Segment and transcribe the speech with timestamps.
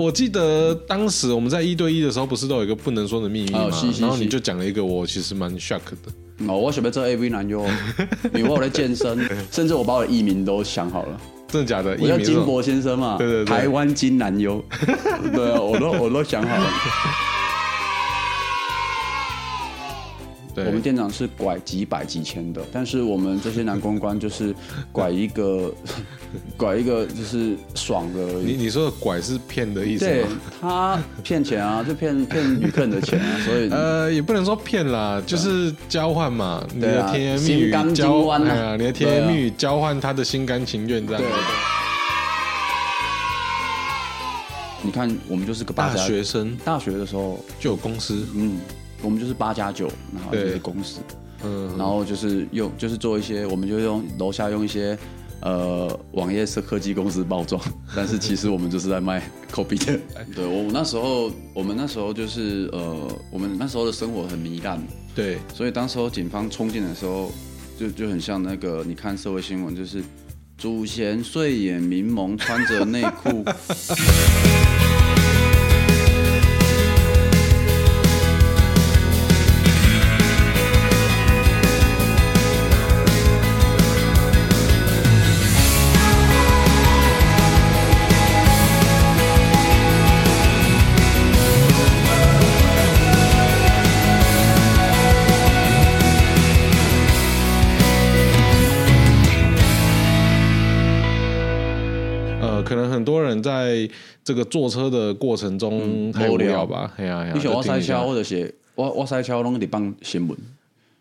[0.00, 3.64] 我记得当时我们在一对一的时候，不是都有一个不能说的秘密吗？
[3.64, 6.46] 哦、是是是，然后你就讲了一个我其实蛮 shock 的。
[6.48, 7.66] 哦，我准备做 AV 男优，
[8.32, 9.18] 你为我在健身，
[9.52, 11.20] 甚至我把我的艺名都想好了。
[11.48, 11.96] 真的假的？
[12.00, 13.18] 我叫金博先生嘛。
[13.18, 14.64] 对对对，台湾金男优。
[15.34, 16.70] 对啊，我都我都想好了。
[20.56, 24.54] 我们店长是拐几百几千的，但是我们这些男公关就是
[24.92, 25.72] 拐一个，
[26.56, 28.44] 拐一个就是爽的而已。
[28.46, 30.10] 你你说的拐是骗的意思吗？
[30.10, 30.24] 对，
[30.60, 41.22] 他骗钱啊，就骗骗女客人的钱啊，所以 呃也不能说骗啦，就是交换嘛，你的甜言蜜语交，换哎呀，你的甜言蜜语交换他的心甘情愿这样。
[41.22, 41.40] 对，对，对。
[44.82, 48.58] 你看，我们就是个大学生，大学的时候就有公司，嗯。
[49.02, 51.00] 我们就是八加九，然后就是公司，
[51.44, 54.98] 嗯，然后就是用就是做一些，我们就用楼下用一些
[55.40, 57.60] 呃网页设科技公司包装，
[57.96, 59.98] 但是其实我们就是在卖 copy 的。
[60.34, 64.80] 对，我那时候，我们那时候就是呃，我们那时候的生活很糜烂，
[65.14, 67.32] 对，所以当时候警方冲进的时候，
[67.78, 70.02] 就就很像那个你看社会新闻，就是
[70.58, 73.44] 祖贤睡眼迷蒙，穿着内裤。
[103.86, 106.92] 在这个坐车的过程中，太无聊吧？
[106.96, 110.36] 哎呀，你想我塞车或者写我我塞车，拢得放新闻，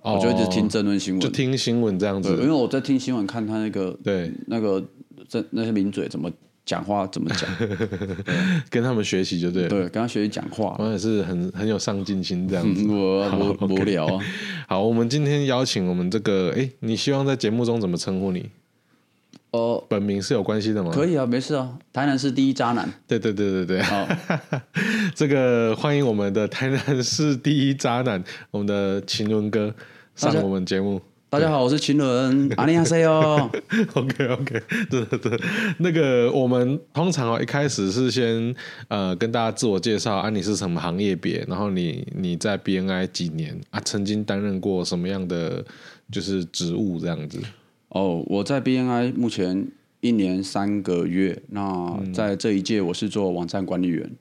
[0.01, 2.29] 我就一直听争论新闻，就听新闻这样子。
[2.31, 4.83] 因为我在听新闻，看他那个对那个
[5.27, 6.31] 这那些名嘴怎么
[6.65, 7.49] 讲话，怎么讲，
[8.69, 9.69] 跟他们学习就对了。
[9.69, 12.85] 对，跟他学习讲话，我也是很很有上进心这样子。
[12.87, 13.21] 我
[13.59, 14.23] 我 无聊啊。
[14.67, 18.49] 好，我们今天邀请我们这个，哎，你希望在节目中怎么称呼你？
[19.51, 20.91] 哦，本名是有关系的吗？
[20.93, 21.77] 可以啊，没事啊。
[21.91, 22.87] 台南市第一渣男。
[23.07, 23.81] 对对对对对。
[23.81, 24.07] 好，
[25.15, 29.73] 这个欢迎我们的台南市第一渣男，我们的秦伦哥
[30.15, 31.01] 上我们节目。
[31.31, 33.49] 大家好，我是秦伦，阿尼亚塞哟。
[33.93, 35.39] OK OK，对对对。
[35.77, 38.53] 那个我们通常哦，一开始是先
[38.87, 45.63] 呃跟大家自我介绍，啊，你是什么行业别，然后你你在 BNI 几年啊，曾经担任过什么样的
[46.11, 47.39] 就是职务这样子。
[47.89, 49.67] 哦，oh, 我在 BNI 目前
[50.01, 51.41] 一年三个月。
[51.49, 54.03] 那在这一届我是做网站管理员。
[54.05, 54.17] 嗯、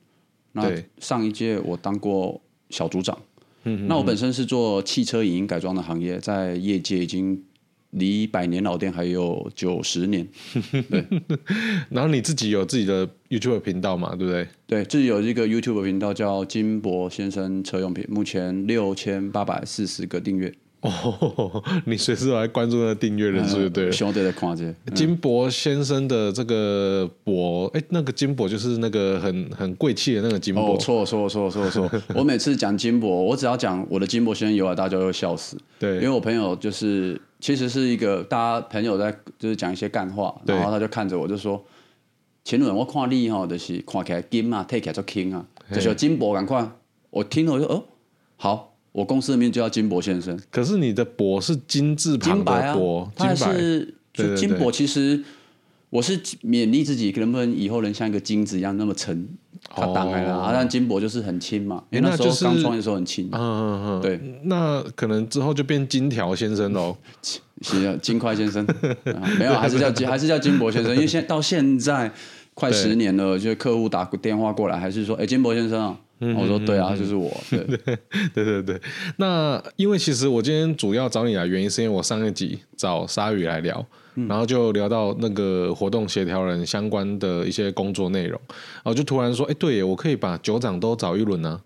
[0.53, 2.41] 那上一届我当过
[2.71, 3.19] 小组长。
[3.65, 7.43] 嗯、那我本身是做汽车影音改装的行业，在业界已经
[7.91, 10.27] 离百年老店还有九十年。
[10.89, 11.05] 对。
[11.91, 14.17] 然后你自己有自己的 YouTube 频道嘛？
[14.17, 14.49] 对不对？
[14.67, 20.55] 对，自己有一个 YouTube 频道叫金博先生车用品，目前六千八百四十个订阅。
[20.81, 23.93] 哦， 你随时都来关注那个订阅人数就对了。
[23.93, 30.75] 兄弟在看这金博先生的这个博，哎，那个金博就是那个很很贵气的那个金博。
[30.75, 31.91] 哦，错错错错错！
[32.15, 35.57] 我每次讲金博，我只要讲我的金博先生有来，大家就会笑死。
[35.81, 41.61] 对，因为我朋友就是其实是一个大家朋友在就是讲一些干话，然后他就看着我就说
[42.45, 46.71] ：“前轮我看你哈，就是看起来金啊，take 起来就轻啊，就是金博赶快。”
[47.11, 47.83] 我听了我就哦，
[48.37, 48.68] 好。
[48.99, 54.73] 我公司的名字就叫金博先生，可是你的博是金字旁的博，金白啊，他是就金博。
[54.73, 55.23] 其实
[55.91, 59.29] 我是勉励自己，能不能以后能像一个金子一样那么沉？
[59.71, 63.29] 他当然了，但金博就是很轻嘛，因为那时候刚创业的时候很轻。
[63.31, 66.97] 嗯嗯嗯，对，那可能之后就变金条先生喽，
[67.63, 68.67] 行啊，金块先生，
[69.39, 72.11] 没有，还是叫金，还是叫金博先生，因为现到现在
[72.59, 75.97] 快十年了，就是客户打个电话过来，还是说，哎，金博先生啊。
[76.21, 77.31] 嗯、我说对啊，就是我。
[77.49, 77.65] 对
[78.35, 78.81] 对对对，
[79.19, 91.61] 那因为其实我今天主要找你来原因，是因为我上一集找鲨鱼来聊，嗯、然后就聊到那个活动协调人相关的一些工作内容，然后就突然说，哎，对耶，我可以把酒长都找一轮呢、啊。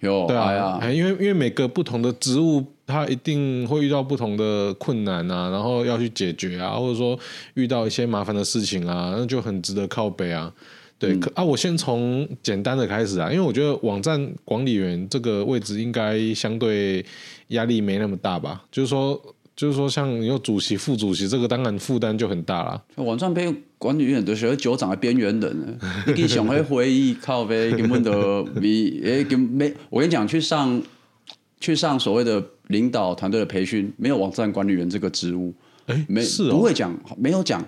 [0.00, 7.18] 有，对啊，因为因为每个不同的职务，他一定会遇到不同的困难啊，然后要去解决啊，或者说
[7.54, 10.52] 遇到一些麻烦的事情啊，那就很值得靠背啊。
[10.98, 17.04] 对，可啊，我先从简单的开始啊，因为我觉得网站管理员这个位置应该相对
[17.48, 19.20] 压力没那么大吧，就是说。
[19.58, 22.80] 就是说，像有主席、副主席，这个当然负担就很大了。
[22.94, 25.78] 网站被管理员都是组长的边缘人，
[26.14, 29.74] 你想会会议靠呗根本都比 诶跟没。
[29.90, 30.80] 我跟你讲，去上
[31.58, 35.52] 去上所谓的领导团队的培训，没有网站管理员这个职务，
[35.86, 37.60] 诶没是、哦、不会讲，没有讲。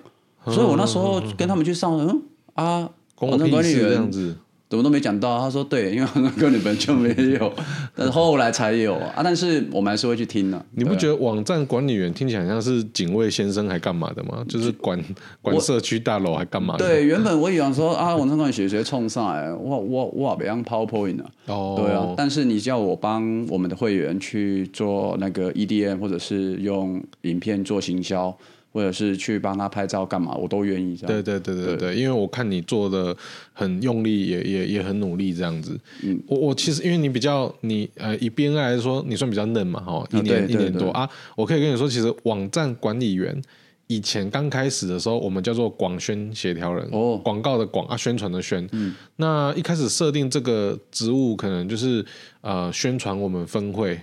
[0.44, 2.22] 所以我那时候跟他们去上，嗯
[2.54, 2.88] 啊，
[3.19, 4.37] 网站管理员这样子。
[4.70, 7.52] 怎么都没讲到，他说对， 因为那个本就没有，
[7.96, 9.20] 但是后来才有啊。
[9.25, 10.64] 但是我们还是会去听的、啊。
[10.76, 14.44] 你不觉得网站管理员听起来像是警卫先生还干嘛的吗？
[14.49, 14.96] 就是管
[15.43, 16.87] 管社区大楼还干嘛的？
[16.87, 21.52] 对，原本我以为说啊，网站管理学学冲上来，哇哇哇，别让 PowerPoint 呢、啊。
[21.52, 22.14] 哦，对啊。
[22.16, 28.32] 但是你叫我帮我们的会员去做那个 EDM，或者是用影片做行销。
[28.72, 31.08] 或者是去帮他拍照干嘛，我都愿意这样。
[31.08, 33.17] 对对对对对，对因为我看你做的
[33.52, 35.78] 很用力也，也也也很努力这样子。
[36.02, 41.08] 嗯，我我其实因为你比较你呃以 BNI 来说，你算比较嫩嘛哈，一年、啊、一年多啊。
[41.34, 43.43] 我可以跟你说，其实网站管理员
[43.88, 48.64] 以前刚开始的时候，我们叫做广宣协调人哦，广告的广啊，宣传的宣。
[48.70, 52.05] 嗯，那一开始设定这个职务，可能就是
[52.40, 53.99] 呃宣传我们分会。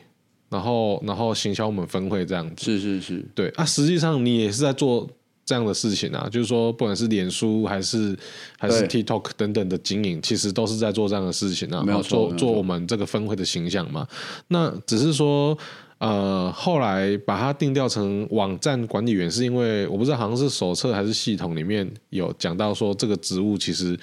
[0.49, 5.05] 然后，然后行销我们分会这样子，是是是，对啊，实际上你也是在做
[5.44, 8.17] 这样的事情啊，就是说，不管是脸书还是
[8.57, 14.07] 还是 TikTok 等等的经营，其实都是在做这样的事情啊，没有做做我们这个分会的形象嘛。
[14.47, 15.57] 那只是说，
[15.97, 23.99] 呃，后来把它定调成网站管理员，是因为我不知道好像是手册还是系统里面有讲到说，这个职务其实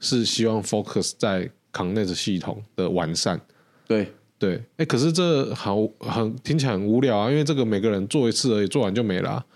[0.00, 3.40] 是希望 focus 在 Connect 系统的完善，
[3.86, 4.12] 对。
[4.38, 9.46] 对，哎，可是这好很听起来很无聊啊，因为这个每个人做一次而已，做完就没了、啊。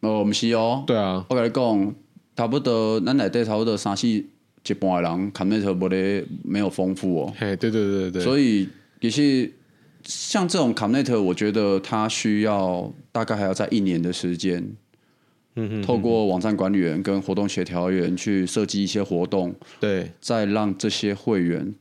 [0.00, 0.82] 哦，不是哦。
[0.86, 1.94] 对啊，我跟你讲，
[2.34, 4.24] 差不多，咱内底差不多三四一
[4.78, 7.32] 半的人，Connect 无咧没有丰富哦。
[7.38, 8.22] 嘿，对对对对。
[8.22, 8.66] 所以
[9.00, 9.52] 其实
[10.04, 14.62] 像这种 Connect，我觉得它需要大概还要在一年的时间，
[15.56, 21.74] 嗯哼，哼，透过网站管理员跟活动协调员去设计一些活动，对，再让这些会员。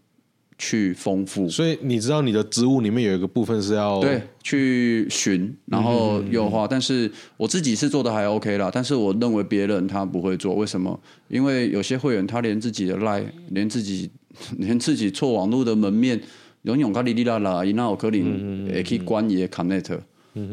[0.58, 6.66] 去丰富，所以你知道你的职务里面有一个部分是要对去寻，然后优化。
[6.66, 11.00] 嗯、但是我自己是做的还 OK 啦，但是我认为别人他不会做，为什么？
[11.28, 14.10] 因为有些会员他连自己的 line，连自己
[14.58, 16.22] 连自己做网络的门面，
[16.64, 20.00] 永永咖哩哩啦啦，伊那有可能也可以关也 connect，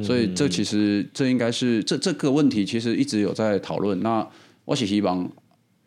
[0.03, 4.01] 所以这其实这应该是这这个问题其实一直有在讨论。
[4.01, 4.27] 那
[4.65, 5.31] 我是希望。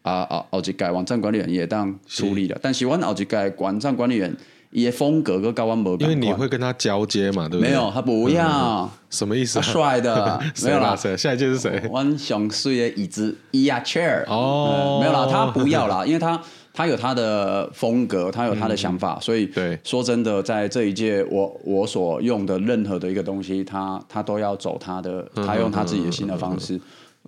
[0.04, 0.46] 啊啊！
[0.52, 4.34] 后一届网站管理员也当处理了，但是我后一届网站管理员
[4.72, 7.70] 伊的风格跟高玩无因为你会跟他交接嘛，对不对？
[7.70, 8.90] 没有，他不要。
[9.10, 9.62] 什么意思？
[9.62, 10.96] 帅的， 没有啦。
[10.96, 11.82] 下一届是谁？
[11.92, 14.26] 我上帅的椅子，IR chair。
[14.28, 16.42] 哦，没有啦，他不要啦，因为他
[16.74, 26.82] 他有他的风格，他有他的想法，所以对说真的，在这一届，我我所用的任何的一个东西，他他都要走他的，他用他自己的新的方式。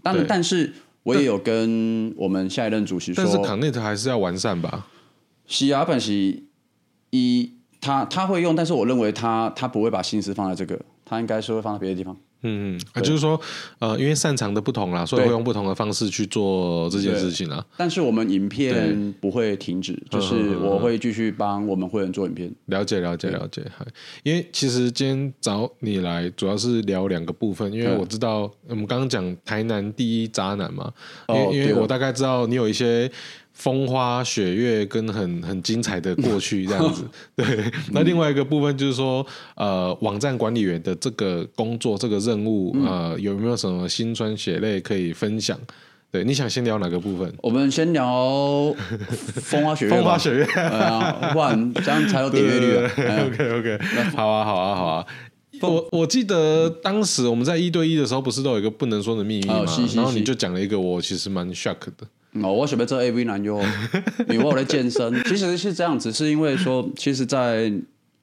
[0.04, 0.74] 但但是。
[1.06, 4.88] 我也有跟我们下一任主席说，但是 Connect 还是要完善吧。
[5.46, 6.44] 是啊，本是
[7.12, 12.18] 一他他会用，但是我认为他他不会把心思放在这个，他应该是会放在别的地方。
[12.46, 13.04] 嗯嗯，对。
[13.04, 13.40] 就是说，
[13.80, 17.66] 呃，因为擅长的不同啦，所以会用不同的方式去做这件事情啊。
[17.76, 22.54] 但是我们影片不会停止，就是我会继续帮我们会员做影片。
[22.68, 23.62] 了解了解了解，
[24.24, 30.92] 因为其实今天找你来，主要是聊两个部分，因为我知道我们刚刚讲台南第一渣男嘛，
[31.30, 33.12] 因为、哦、因为我大概知道你有一些。
[33.56, 37.04] 风花雪月跟很很精彩的过去这样子，
[37.36, 37.72] 对。
[37.92, 45.58] 那另外一个部分就是说，呃，网站管理员的这个工作这个任务，呃，有没有什么辛酸血泪可以分享？
[46.12, 47.34] 对，你想先聊哪个部分？
[47.42, 48.76] 我们先聊
[49.36, 49.92] 风花雪月。
[49.92, 50.46] 风花雪月，
[51.34, 52.76] 不然这样才有点阅率。
[52.76, 53.80] OK OK，
[54.16, 55.06] 好啊好啊好啊。
[55.62, 59.66] 我我记得当时我们在一对一的时候，不是都有一个不能说的秘密吗？
[59.96, 62.06] 然后你就讲了一个，我其实蛮 shock 的。
[62.44, 63.62] 哦，我准备做 AV 男优，
[64.28, 65.14] 因为我在健身。
[65.24, 67.74] 其实是这样子，是因为说，其实在，在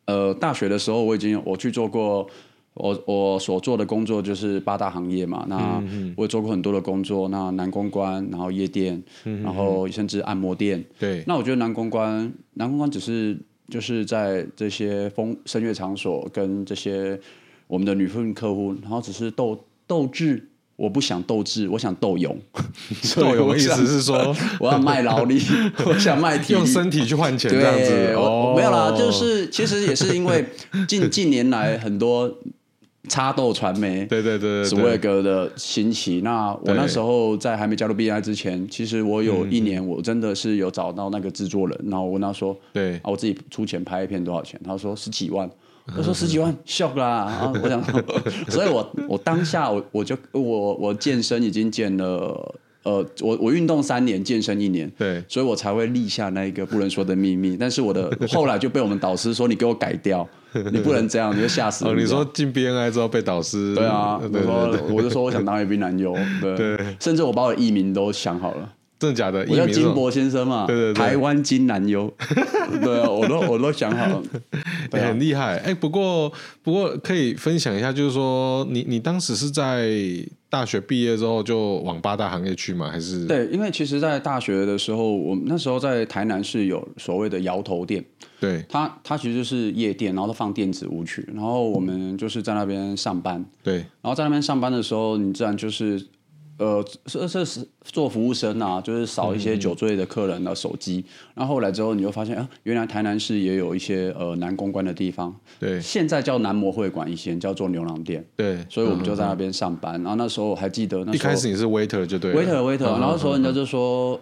[0.06, 2.26] 呃大学的时候，我已经我去做过，
[2.74, 5.46] 我我所做的工作就是八大行业嘛。
[5.48, 5.82] 那
[6.16, 10.84] 我也做过很多的工作，那男公关，然后夜店，然后甚至按摩店。
[10.98, 11.24] 对。
[11.26, 13.38] 那我觉得男公关，男公关只是
[13.68, 17.18] 就是在这些风声乐场所跟这些
[17.66, 20.48] 我们的女性客户，然后只是斗斗智。
[20.76, 22.36] 我不想斗智，我想斗勇。
[23.14, 25.40] 斗勇的意思是说，我要卖劳力，
[25.86, 28.14] 我想卖体力，用身体去换钱这样子。
[28.16, 30.44] 哦，没有啦，就是其实也是因为
[30.88, 32.32] 近 近年来很多
[33.08, 36.20] 插豆传媒，对对对对，Swag 的兴起。
[36.22, 44.58] 那我那时候在还没加入 BNI 之前，其实我有一年我真的是有找到那个制作人，然后我问他说，对啊，我自己出钱拍一片多少钱？
[44.64, 45.48] 他说十几万。
[45.96, 47.06] 我说十几万， 笑啦！
[47.24, 47.82] 啊，我想，
[48.48, 57.56] 所以我我当下我我就我我健身已经健了，呃，我我运动三年，健身一年，对，所以我才会立下那个不能说的秘密。
[57.56, 60.26] 但是我的后来就被我们导师说，你给我改掉，
[60.72, 61.90] 你不能这样，你就吓死你。
[61.90, 63.74] 哦，你说进 BNI 之后被导师？
[63.74, 68.72] 对啊，我说我就说我想当一兵男优，对，对，甚至我把我的艺名都想好了。
[69.02, 69.44] 真的假的？
[69.48, 72.08] 我叫金博先生嘛，对对对，台湾金男优，
[72.80, 74.22] 对啊，我都我都想好了，
[74.88, 75.56] 对啊、很厉害。
[75.56, 76.32] 哎、欸，不过
[76.62, 79.90] 不过可以分享一下，就是说你你当时是在
[80.48, 82.90] 大学毕业之后就往八大行业去吗？
[82.92, 83.26] 还是？
[83.26, 88.04] 对，因为其实，在大学的时候，我们那时候在台南是有所谓的摇头店，
[88.38, 96.06] 对，它它其实就是夜店，然后都放电子舞曲，然后我们就是在那边上班，对，然后在那边上班的时候，你自然就是。
[96.62, 100.98] 呃，这这是做服务生啊，就是扫一些酒醉的客人的手机。
[100.98, 101.04] 嗯、
[101.34, 105.34] 然后后来之后，你就发现啊，原来台南市也有一些呃男公关的地方。
[105.58, 108.24] 对，现在叫男模会馆，以前叫做牛郎店。
[108.36, 110.00] 对，所以我们就在那边上班。
[110.00, 112.84] 嗯、然后那时候我还记得一开始你是 waiter 就对，waiter waiter。
[112.84, 114.18] 然后那时候人家就说。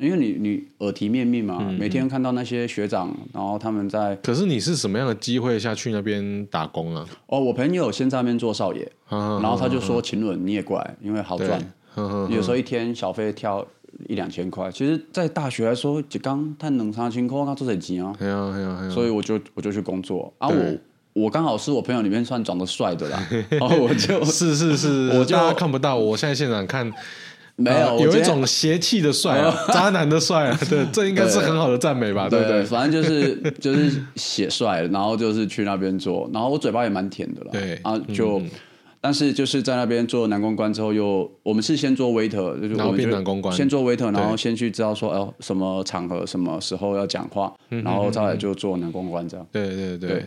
[0.00, 4.16] 因为你你耳提面命嘛，嗯、每天看到那些学长，然后他们在。
[4.16, 7.06] 可是你是什么样的机会下去那边打工啊？
[7.26, 11.60] 哦，我朋友先在那边做少爷，然后他就说：“秦伦你也过来，因为好赚。
[12.30, 13.64] 有时候一天小费跳
[14.08, 18.12] 一两千块，其实，在大学来说，就刚他能三千块，他做得钱啊。
[18.90, 26.90] 所以我就我就去工作啊，我我刚好是我朋友里面算长得帅的啦， 然后我就是是是，我就大家看不到，我现在现场看。
[27.56, 32.64] 没有，呃、有一种邪气的帅、啊， 渣男的帅、啊，对，这应该是很好的赞美吧，对不对，对？
[32.64, 38.50] 反正就是就是写帅，然后就是去那边做，然后我嘴巴也蛮甜的啦，对啊，就、嗯、
[39.00, 50.26] 但是就是在那边做男公关之后又，又我们是先做 waiter，就是我们变男公关，先做 waiter，然后先去知道说，哦，什么场合、什么时候要讲话，然后再来就做男公关这样，对对对。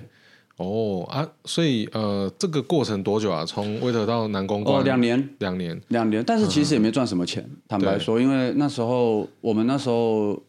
[0.57, 3.45] 对哦啊，所以呃，这个过程多久啊？
[3.45, 4.79] 从 waiter 到南宫关？
[4.79, 6.23] 哦，两年，两年，两年。
[6.25, 10.41] 但是其实也没赚什么钱，嗯、坦白说，因为那时候我们那时候。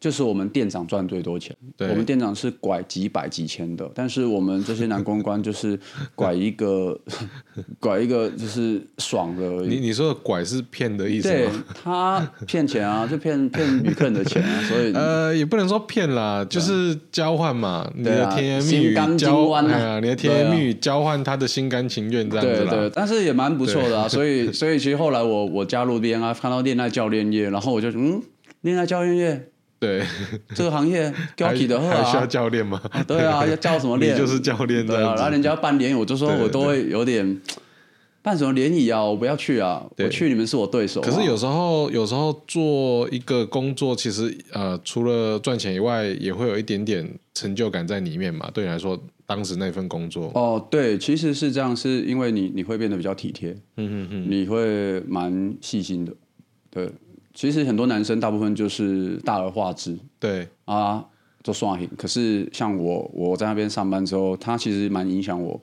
[0.00, 5.78] 就是我们店长赚最多钱，对我们店长是拐几百几千的，但是我们这些男公关就是
[6.14, 6.98] 拐一个
[7.78, 9.68] 拐一个就是爽的而已。
[9.68, 11.34] 你你说的拐是骗的意思吗？
[11.34, 11.48] 对，
[11.84, 22.70] 他骗钱啊，就骗骗旅客人的钱啊，所以呃也不能说骗啦，就是交换嘛，啊、你的甜言蜜语交换啊，你的甜言蜜语交换他的心甘情愿这样子啦。
[22.70, 28.22] 对，对对，但是也蛮不错的啊，所以所以其实后来我我加入 BNI 看到恋爱教练业，然后我就嗯，
[28.62, 29.49] 恋爱教练业。
[29.80, 30.04] 对，
[30.54, 32.80] 这个行业高级的很还需要教练吗？
[33.08, 34.14] 对啊，要教什么练？
[34.16, 37.40] 就是教练对啊，然后人家办联谊，我就说我都会有点
[38.20, 41.00] 办什么联谊啊，我不要去啊，我去你们是我对手。
[41.00, 48.50] 可是有时候，有时候做一个工作，其实呃，除了赚钱以外，也会有一点点成就感在里面嘛。
[48.52, 56.12] 对你来说，当时那份工作哦，对，其实是这样，是因为你你会变得比较体贴，嗯嗯嗯，你会蛮细心的，
[56.70, 56.90] 对。
[57.40, 61.02] 其实很多男生大部分就是大而化之，对啊，
[61.42, 61.88] 做刷屏。
[61.96, 65.58] 可是像我，我在那边上班之后，他其实蛮影响我。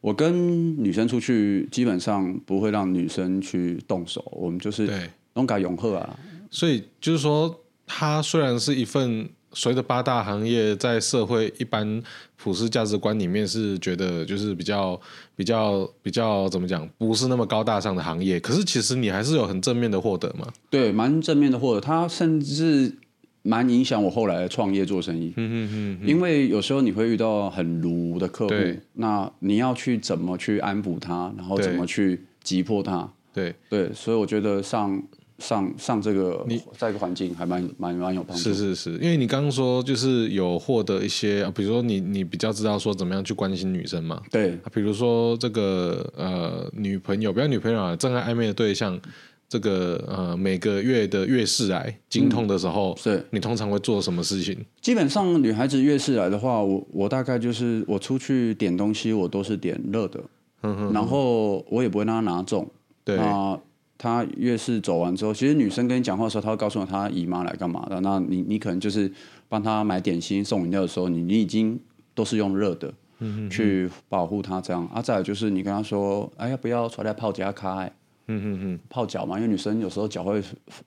[0.00, 4.90] 我跟女生出去，基本上不会让女生去动手，我们就是
[5.34, 6.18] 勇敢勇赫啊。
[6.50, 9.30] 所以就是说，他虽然是一份。
[9.52, 12.02] 随着八大行业在社会一般
[12.36, 14.98] 普世价值观里面是觉得就是比较
[15.34, 20.46] 比较比较怎么讲，不是那么高大上的行业，可是其实你还是有很正面的获得嘛？
[20.70, 22.94] 对，蛮正面的获得，它甚至
[23.42, 25.32] 蛮影响我后来创业做生意。
[25.36, 28.54] 嗯嗯嗯，因为有时候你会遇到很鲁的客户，
[28.94, 33.12] 那你要去怎么去安抚他，然后怎么去击破他？
[33.32, 35.02] 对对，所以我觉得上。
[35.40, 38.42] 上上这个，你在一个环境还蛮蛮蛮有帮助。
[38.42, 44.20] 是是是，因为你刚刚说就是有获得一些，比如说你你比较知道说怎么样去关心女生嘛。
[44.30, 49.00] 对，比如说这个呃女朋友，不要女朋友啊，正在暧昧的对象，
[49.48, 54.56] 这个呃每个月的月事来经痛的时候，是、嗯、你通常会做什么事情？
[54.80, 60.20] 基本上女孩子月事来的话，我我大概就是我出去点东西，我都是点热的，
[60.62, 62.70] 嗯、哼哼然后我也不会让她拿重，
[63.04, 63.58] 对啊。
[64.02, 68.00] 他越是走完之后，其实女生跟你讲话的时候，她会告诉我她姨妈来干嘛的。
[68.00, 69.12] 那你你可能就是
[69.46, 71.78] 帮她买点心、送饮料的时候，你你已经
[72.14, 74.86] 都是用热的，嗯、去保护她这样。
[74.86, 77.92] 啊，再有就是你跟她说，哎呀，不要出来泡脚开，
[78.28, 80.40] 嗯嗯嗯，泡脚嘛，因为女生有时候脚会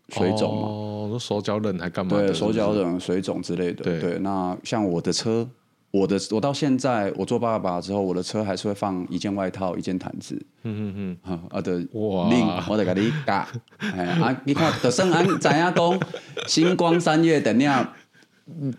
[0.09, 2.17] 水肿嘛，哦，手脚冷还干嘛？
[2.17, 3.83] 对，手脚冷、水肿之类的。
[3.83, 5.47] 对，对，那像我的车。
[5.93, 10.35] 我的我到现在我做爸爸之后，我的车还是会放一件外套，一件毯子。
[10.63, 13.47] 嗯嗯嗯，啊的哇，我得给你嘎，
[13.77, 15.99] 哎啊，你看，就算俺知影讲
[16.47, 17.93] 星光三月等下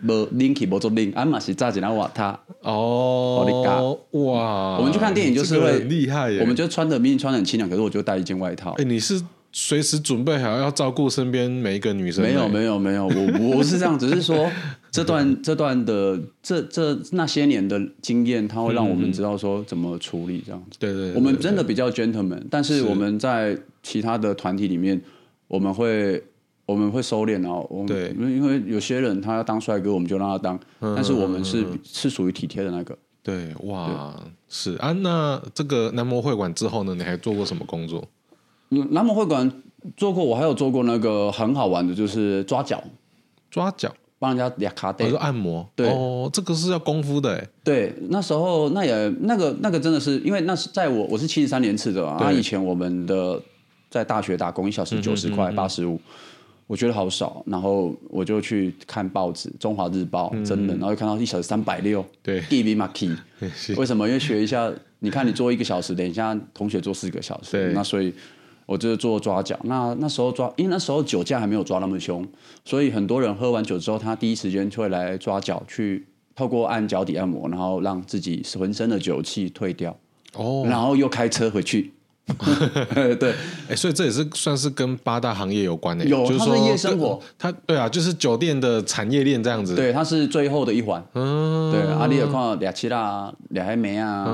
[0.05, 3.81] 无拎起无做拎，俺嘛是炸一两瓦他哦，你嘎
[4.19, 8.71] 哇，我们去看电影就是会很厉害耶，我们就穿的明明穿的很清凉，可是我就带一件外套。
[8.71, 9.23] 哎，你是？
[9.57, 12.21] 随时准备好要照顾身边每一个女生。
[12.21, 14.51] 没有没有没有，我我是这样，只是说
[14.95, 20.77] 这段这段的这这那些年的经验，它会让我们知道说怎么处理这样子。
[20.79, 25.01] 对对，我们真的比较 gentleman，但是我们在其他的团体里面，
[25.47, 26.23] 我们会
[26.65, 27.61] 我们会收敛啊。
[27.85, 32.97] 对，因为有些人他要当帅哥，我们就让他当，但是我们是是属于体贴的那个。
[33.21, 34.15] 对，哇，
[34.47, 34.91] 是啊。
[34.91, 36.95] 那这个南模会馆之后呢？
[36.95, 38.07] 你还做过什么工作？
[38.69, 39.51] 南模会馆
[39.97, 42.83] 做过，我还有做过那个很好玩的，就是抓脚，
[43.49, 43.93] 抓脚
[44.25, 45.87] 帮人家俩卡带，我说按摩，对。
[45.87, 47.47] 哦，这个是要功夫的哎。
[47.63, 53.39] 对，那时候那也那个那个真的是，因为那是在我我是七十三年次的啊，那以前我们的
[53.91, 55.99] 在大学打工一小时九十块八十五，
[56.65, 63.15] 我觉得好少，然后我就去看报纸《中华日报》嗯、真的，然后就看到一小时三百六，对，Give me my key，
[63.77, 64.07] 为什么？
[64.07, 68.11] 因为学一下，你看你做一个小时，等一下同学做四个小时，那所以。
[68.65, 72.25] 我就是做抓脚，那那时候抓，因为那时候酒驾还没有抓那么凶，
[72.63, 76.05] 所以很多人喝完酒之后，他第一时间就会来抓脚，去
[76.35, 79.97] 透过按脚底按摩，然后让自己浑身的酒气退掉，
[80.33, 81.93] 哦，然后又开车回去。
[83.19, 83.35] 对，
[83.69, 94.25] 哎，所以这也是算是跟八大行业有关的，有，就是说夜生活，它对啊，就是酒店的产业链这样子，对，它是最后的一环，嗯，对，阿里有看俩七啦，俩还没啊，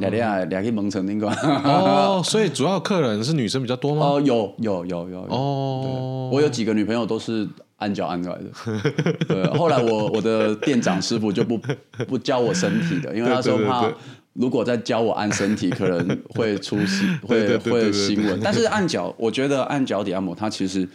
[0.00, 4.06] 俩俩啊，俩去蒙城那个，哦，所以主要客人是女生比较多吗？
[4.06, 7.46] 哦，有有有有，哦，我有几个女朋友都是
[7.76, 11.60] 按脚按出来的，对，后来我我的店长师傅就不
[12.08, 13.92] 不教我身体的，因为他说怕。
[14.34, 18.38] 如果再教我按身体，可能会出事， 会会新闻。
[18.42, 20.86] 但是按脚，我觉得按脚底按摩，它其实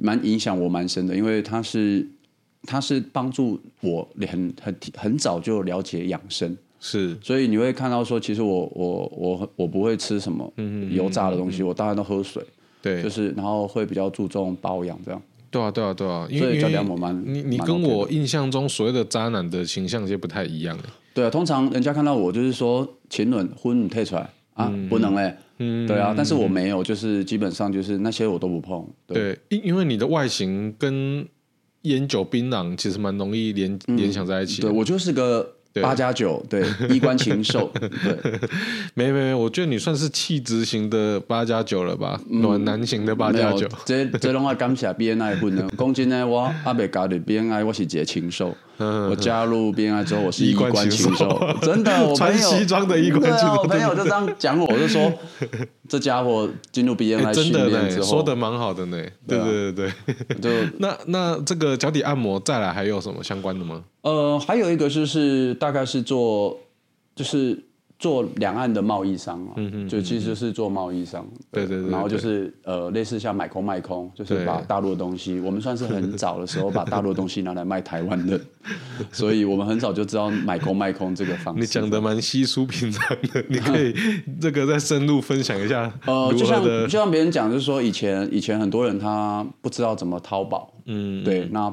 [0.00, 2.04] 蛮影响我蛮深的，因为它是
[2.64, 7.16] 它是帮助我很很很早就了解养生，是。
[7.22, 10.52] 所以你会看到说，其实我我我我不会吃什么
[10.90, 12.44] 油炸的东西，我大概都喝水，
[12.82, 15.22] 对，就是然后会比较注重保养这样。
[15.52, 20.76] 对啊对啊对啊，因为脚底按摩蛮你你跟我印象中所谓的渣男的形象其实不太一样。
[21.14, 24.22] 对啊，通常人家看到我就是说，前轮婚退出来
[24.54, 25.34] 啊，嗯、不能嘞。
[25.58, 28.86] 嗯，对啊，但是我没有，就是基本上就是那些我都不碰。
[29.06, 31.26] 对，因因为你的外形跟
[31.82, 34.62] 烟酒槟榔其实蛮容易联联想在一起。
[34.62, 35.56] 对，我就是个。
[35.80, 37.88] 八加九，对，衣冠禽兽， 对，
[38.94, 43.66] 没没没，我觉得你算是气质型的八加九了吧，暖男型的八加九。
[43.84, 48.54] 这这拢我感谢 BNI 混的， 讲真呢，我阿未加入 BNI，我是一个禽兽。
[48.78, 53.62] 我加入 BNI 之后，我是衣冠禽兽， 真的，我穿西装的衣冠禽兽。
[53.62, 55.12] 我朋友就这样讲我，我就说
[55.88, 59.00] 这家伙进入 BNI 训练之后，说的蛮好的呢。
[59.28, 59.92] 对对对
[60.26, 63.84] 对，就那那这个脚底按摩再来还有什么相关的吗？
[64.02, 66.58] 呃，还有一个就是大概是做，
[67.14, 67.56] 就是
[67.98, 78.40] 做两岸的贸易商啊，嗯哼，就其实是做贸易商，对对对，然后就是呃，类似像买空卖空，就是把大陆的东西，我们算是很早的时候把大陆的东西拿来卖台湾的，
[79.12, 81.60] 所以我们很早就知道买空卖空这个方式。
[81.60, 83.94] 你讲的蛮稀疏平常的，你可以
[84.40, 85.92] 这个再深入分享一下。
[86.06, 91.72] 呃，就像就像别人讲，就是说以前以前很多人他不知道怎么淘宝，嗯，对，那。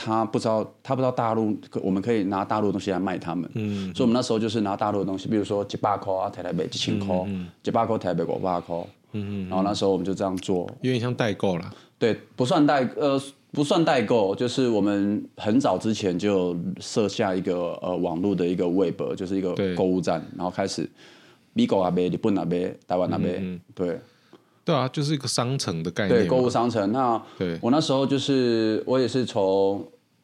[0.00, 3.50] 他不知道，他不知道大陆，我们可以拿大陆的东西来卖他们。
[3.54, 7.26] 嗯，所以我们那时候就是拿大陆的东西，比如说几百块啊，台北几千块，
[7.64, 8.76] 几百块台北五百块。
[9.12, 9.48] 嗯嗯。
[9.48, 11.74] 然后那时候我们就这样做，有点像代购了。
[11.98, 20.88] 对，不算代，呃，不算代购，就是我们很早之前就设下一个呃网络的一个 web，就是一个购物站，然后开始
[21.54, 23.98] 美国那边、日本那边、台湾那边，对。
[24.68, 26.20] 对啊，就是一个商城的概念。
[26.20, 26.92] 对，购物商城。
[26.92, 29.42] 那对我那时候就是我也是从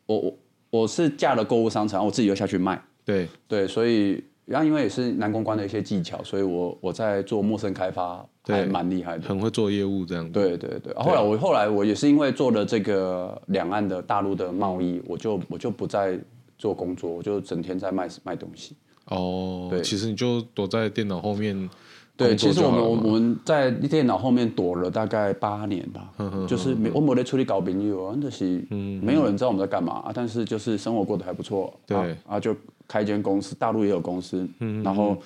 [0.04, 2.78] 我我我是架了购物商城，我自己又下去卖。
[3.06, 10.30] 对对，所以然后因为也是南公关的一些技巧，所以我我在做陌生开发还蛮厉害的，很会做业务这样。
[10.30, 10.92] 对对对。
[10.96, 16.20] 后来我后来我也是因为做了这个两岸的大陆的贸易，我就我就不再
[16.58, 18.76] 做工作，我就整天在卖卖东西。
[19.06, 21.70] 哦，对，其实你就躲在电脑后面。
[22.16, 28.64] 对，其实我们我们在电脑后面躲了大概八年吧，呵呵呵就是没我没在处理搞朋友，就是
[29.02, 32.54] 没有人知道我们在干嘛，啊，但是就是生活过得还不错，对，啊，啊就
[32.86, 35.16] 开一间公司，大陆也有公司，嗯、然后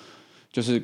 [0.51, 0.81] 就是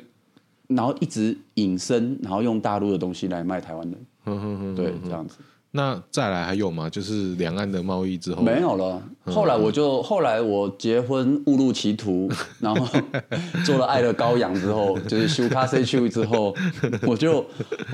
[0.68, 5.38] 然后一直隐身，然后用大陆的东西来卖台湾人，呵呵呵呵对，这样子。
[5.76, 6.90] 那再来还有吗？
[6.90, 9.00] 就是两岸的贸易之后没有了。
[9.26, 13.00] 后来我就、嗯、后来我结婚误入歧途， 然后
[13.64, 16.52] 做了爱的羔羊之后，就是修卡西修之后，
[17.06, 17.44] 我就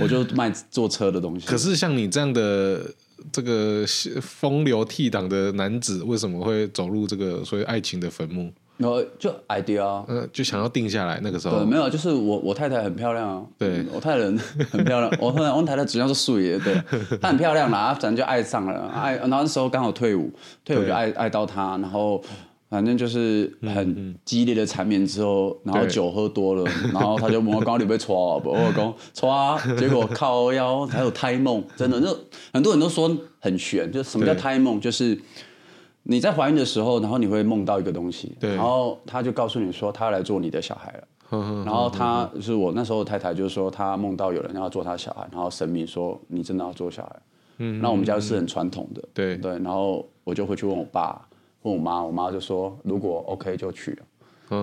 [0.00, 1.46] 我就卖坐车的东西。
[1.46, 2.80] 可是像你这样的
[3.32, 3.84] 这个
[4.20, 8.52] 风流倜傥的男子，为什么会走入这个所谓爱情的坟墓？
[8.82, 11.58] 然后就 idea，嗯，就想要定下来那个时候。
[11.58, 13.42] 对，没有，就是我我太太很漂亮啊。
[13.56, 14.24] 对，我太太
[14.70, 15.10] 很漂亮。
[15.20, 16.74] 我后来我太太主要是素颜，对，
[17.20, 19.12] 她很漂亮啦，反正就爱上了，爱。
[19.16, 20.30] 然后那时候刚好退伍，
[20.64, 22.20] 退伍就爱爱到她，然后
[22.68, 32.18] 反正就是很激烈的缠绵之后，然后酒喝多了，然后他就问我刚你被戳，我讲戳啊，结果靠腰还有胎梦，真的，就
[32.52, 35.16] 很多人都说很玄，就什么叫胎梦，就是。
[36.04, 41.08] 你在怀孕的时候，然后你会梦到一个东西，然后他就告诉你说他要来做你的小孩了。
[41.64, 47.16] 然后他就是我那时候太太，就是说他梦到有人要做他小孩，然后神明说你真的要做小孩。
[47.58, 49.52] 嗯，那我们家是很传统的，对对。
[49.52, 51.26] 然后我就回去问我爸，
[51.62, 54.02] 问我妈，我妈就说如果 OK 就去了。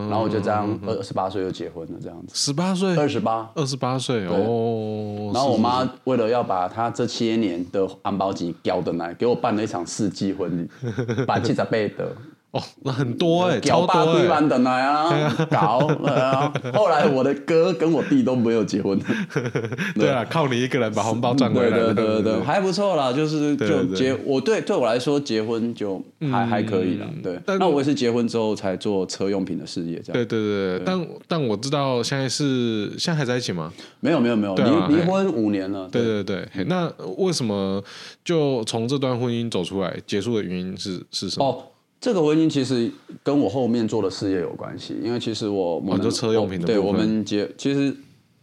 [0.10, 2.34] 然后我就这样二十八岁就结婚了，这样子。
[2.34, 5.32] 十八岁，二十八，二十八岁哦。
[5.34, 10.70] 然后我妈为了要把她这些年的红包钱交的来，给我办了一场世纪婚礼，
[11.26, 12.12] 办七十倍的。
[12.52, 16.52] 哦，那很多哎，交八百万的来啊，搞啊！
[16.74, 19.00] 后来我的哥跟我弟都没有结婚。
[19.94, 21.78] 对啊，靠你一个人把红包赚回来。
[21.78, 27.06] 对对对对，还不错啦，就是就结我对对我来说结婚就还还可以了。
[27.22, 30.14] 对，那我也是结婚之后才做车用品的事业，这样。
[30.14, 33.72] 对对对，但但我知道现在是现在还在一起吗？
[34.00, 35.88] 没有没有没有，离离婚五年了。
[35.92, 37.84] 对对对，那为什么
[38.26, 39.96] 就从这段婚姻走出来？
[40.08, 41.46] 结束的原因是是什么？
[41.46, 41.64] 哦。
[42.02, 42.90] 这个婚姻其实
[43.22, 47.94] 跟我后面做的事业有关系，因为其实我很多车用品的，对我们结其实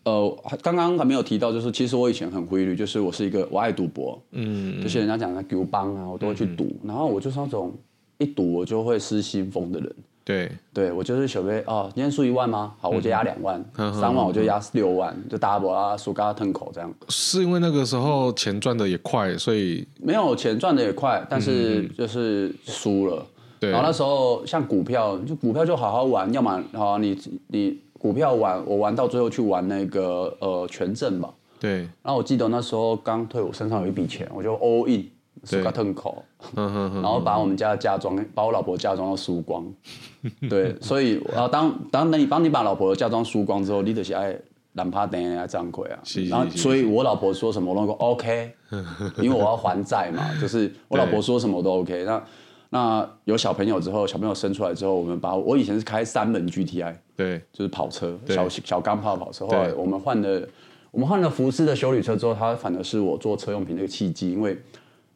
[0.04, 7.72] 呃刚刚还没有提到，就是其实我以前很规律，就是我是一个我爱赌博，嗯，就是人家讲的赌帮啊，我都会去赌，然后我就是那种
[8.18, 12.74] 一赌我就会失心疯的人，对，对我就是小贝哦，今天输一万吗？
[12.78, 16.92] 好，我就压两万，三万我就压六万，就 double 啊，输嘎腾口这样。
[17.08, 23.24] 是因为那个时候钱赚的也快，所以没有钱赚的也快，但是就是输了。
[23.58, 31.30] 对然后那时候像股票，就股票就好好玩，要么好你你股票玩，我玩到最后去玩那个呃权证吧。
[31.58, 31.78] 对。
[32.02, 35.08] 然后我记得那时候刚退伍，身上有一笔钱，我就 all in，
[35.44, 36.22] 输个吞口，
[36.54, 39.66] 然后把我们家的嫁妆，把我老婆嫁妆都输光。
[40.50, 44.36] 对，所以然后当当你帮你把老婆的嫁妆输光之后，你就是爱
[44.74, 45.98] 懒趴等下张亏啊。
[46.28, 48.52] 然后所以我老婆说什么我都 OK，
[49.22, 52.04] 因为我要还债嘛，就是我老婆说什么我都 OK。
[52.04, 52.22] 那
[52.70, 59.46] 那有小朋友之后，小朋友生出来之后，我们把我以前是开三门 GTI，对，就是跑车，小小钢炮跑车。
[59.46, 60.48] 后来我们换了，
[60.90, 64.58] 我们换了福斯的修理车之后，它反而是我做车用品的一个契机，因为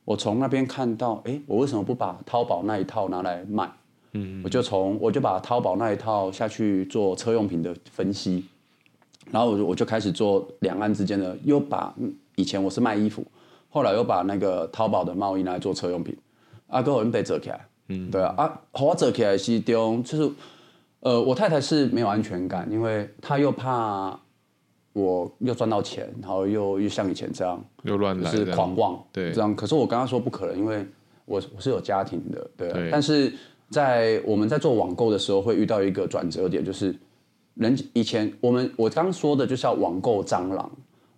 [0.05, 3.69] 我从那边看到，哎，我为什么不把淘宝那一套拿来卖？
[4.13, 8.45] 嗯，我就从我就把淘宝那一套下去做车用品的分析，
[9.31, 11.95] 然后我就我就开始做两岸之间的，又把
[12.37, 13.25] 以前我是卖衣服，
[13.69, 16.17] 后来又把那个淘宝的贸易拿来做车用品。
[16.71, 20.33] 阿哥，我被折起来，嗯，对啊，啊，我折起来是中，就是，
[21.01, 24.19] 呃，我太太是没有安全感，因为她又怕
[24.93, 29.55] 我又赚到钱，然后又又像以前这样又乱来，是狂妄，对，这样。
[29.55, 30.87] 可是我跟她说不可能，因为
[31.25, 33.33] 我我是有家庭的，对但是
[33.69, 36.95] 在我们在做网购的时候，会遇到一个转折点，就是
[37.55, 40.71] 人以前我们我刚说的就是要网购蟑螂，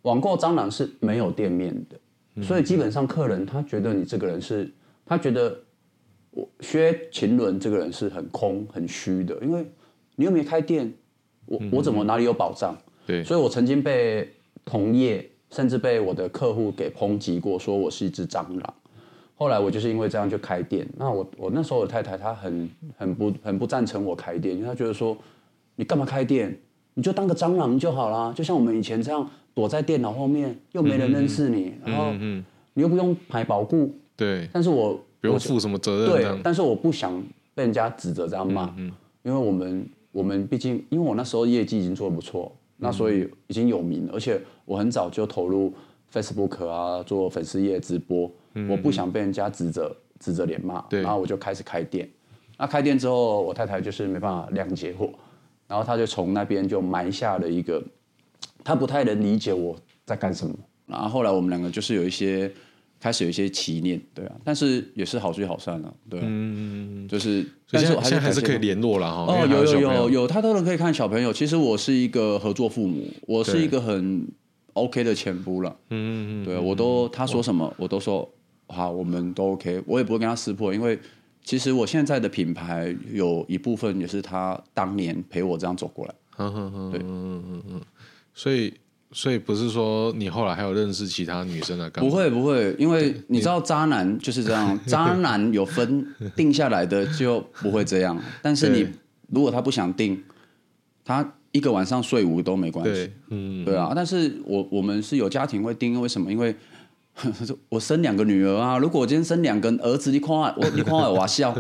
[0.02, 2.00] 网购蟑螂是没有店面的，
[2.36, 4.72] 嗯，所以基本上客人他觉得你这个人是。
[5.12, 5.54] 他觉得
[6.30, 9.62] 我薛勤伦这个人是很空很虚的，因为
[10.16, 10.90] 你又没开店，
[11.44, 12.74] 我我怎么哪里有保障？
[13.06, 14.26] 对，所以我曾经被
[14.64, 18.74] 同业甚至被我的客户给抨击过，说我是一只蟑螂。
[19.34, 20.88] 后来我就是因为这样就开店。
[20.96, 25.14] 那我我那时候我太太她很很不很不赞成我开店，因为她觉得说
[25.76, 26.58] 你干嘛开店？
[26.94, 32.12] 你就当个蟑螂就好啦，就像我们以前这样躲在电脑后面，又没人认识你，嗯、然后
[32.72, 33.94] 你又不用排保固。
[34.16, 36.10] 对，但是我不用负什么责任。
[36.10, 37.22] 对，但是我不想
[37.54, 45.72] 被人家指责这样骂，嗯嗯、因为我们我们毕竟，因为我那时候业绩已经做的不错，嗯、那所以已经有名了，而且我很早就投入
[46.12, 52.08] Facebook 啊，做粉丝页直播，嗯、我不想被人家指责指责脸骂，对然后我就开始开店。
[52.58, 55.10] 那开店之后，我太太就是没办法谅解我，
[55.66, 57.82] 然后她就从那边就埋下了一个，
[58.62, 60.54] 她不太能理解我在干什么。
[60.86, 62.52] 然后后来我们两个就是有一些。
[63.02, 69.24] 开始有一些奇念，对啊，但是也是好聚好散了，啊，对啊，嗯，就是，但是我还是还是可以联络了哈。
[69.26, 71.32] 哦，有有有有，他都能可以看小朋友。
[71.32, 74.24] 其实我是一个合作父母，我是一个很
[74.74, 75.76] OK 的前夫了。
[75.90, 78.32] 嗯嗯嗯，对我都他说什么我都说
[78.68, 80.96] 好，我们都 OK，我也不会跟他撕破，因为
[81.42, 86.14] 其实我现在的品牌有一部分也是他当年陪我这样走过来。
[86.38, 87.80] 嗯嗯嗯，对，嗯嗯嗯，
[88.32, 88.72] 所以。
[89.12, 91.90] 所以不是说你后来还有认识其他女生啊？
[91.96, 98.18] 不会不会，因为你知道渣男就是这样， 渣男有分定下来的就不会这样。
[98.40, 98.86] 但是你
[99.28, 100.22] 如果他不想定，
[101.04, 102.92] 他一个晚上睡五个都没关系。
[102.92, 103.92] 对，嗯，对啊。
[103.94, 106.32] 但是我我们是有家庭会定，为什么？
[106.32, 106.56] 因为
[107.68, 108.78] 我生两个女儿啊。
[108.78, 111.54] 如果我今天生两个儿子，你夸我，你夸我，我笑，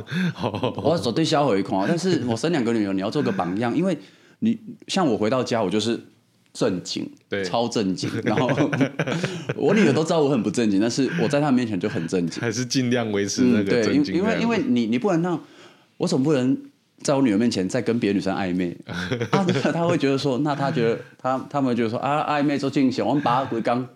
[0.76, 1.86] 我绝对销毁一夸。
[1.86, 3.98] 但是我生两个女儿，你要做个榜样，因为
[4.38, 6.00] 你像我回到家，我就是。
[6.52, 8.10] 正经，对，超正经。
[8.24, 8.46] 然后
[9.56, 14.14] 我女儿都知道我很不正经，但是我在她面前就很正经，还是尽量维持那个正经。
[14.14, 15.40] 对，因为因为你你不能让，
[15.96, 16.56] 我总不能
[17.02, 18.76] 在我女儿面前再跟别的女生暧昧。
[19.30, 23.88] 啊，她会觉得说，那她觉得她他们觉得说啊，暧昧做进行，我们把她归刚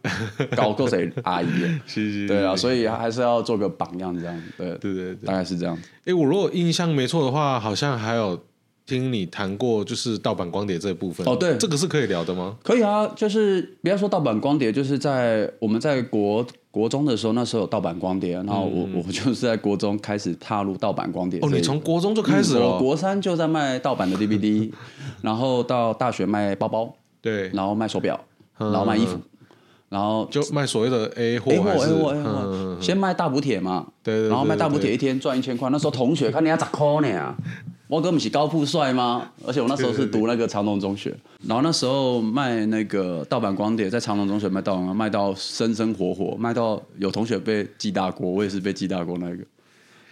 [0.56, 1.46] 搞过谁阿姨？
[1.86, 5.78] 是是，对啊，所以还是要做个榜样，这样对对对，大概是这样。
[6.06, 8.42] 哎，我如果印象没错的话，好像还有。
[8.86, 12.56] 听你谈过就是盗版光碟这部分哦，对，这个是可以聊的吗？
[12.62, 21.40] 可以啊，就是不要说盗版光碟，就是在我们在国国中的时候，那时候有盗版光碟，然后我、嗯、我就是在国中开始踏入盗版光碟。
[21.42, 22.60] 哦，你从国中就开始了？
[22.60, 24.70] 嗯、我国三就在卖盗版的 DVD，
[25.20, 28.18] 然后到大学卖包包，对，然后卖手表，
[28.56, 29.18] 然后卖衣服，
[29.88, 37.34] 然后就卖所谓的 A 货 A 货 A 货 A 货，先卖大补贴嘛，对对，然后卖大补贴一天赚一千块，那时候同学看你要十块呢。
[37.88, 39.30] 我哥不是高富帅吗？
[39.46, 41.14] 而且我那时候是读那个长隆中学，
[41.46, 49.44] 然后那时候卖那个盗版光碟，在长隆中学卖盗版，卖到生生活活，卖到有同学被记大过，我也是被记大过那个。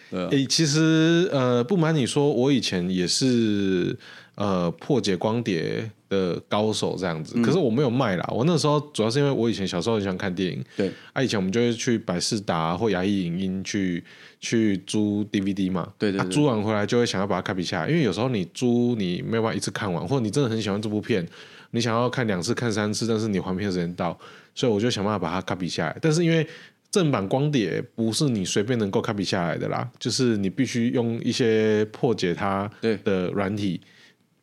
[0.08, 3.98] 对，欸，其实呃，不瞒你说，我以前也是
[4.34, 8.24] 呃破解光碟的高手这样子，可是我没有卖啦。
[8.32, 14.02] 我那时候主要是因为我以前小时候很喜欢看电影，对，啊，以前我们就会去百事达或牙艺影音去。
[14.40, 21.26] 去租 DVD 嘛，对对，租完回来就会想要把它 copy 下来，因为有时候你租你没有办法一次看完，或者你真的很喜欢这部片，
[21.70, 24.18] 你想要看两次、看三次，但是你还片时间到，
[24.54, 25.96] 所以我就想办法把它 copy 下来。
[25.98, 26.46] 但是因为
[26.90, 33.80] 正版光碟不是你随便能够 copy 下来的啦，就是你必须用一些破解它的软体。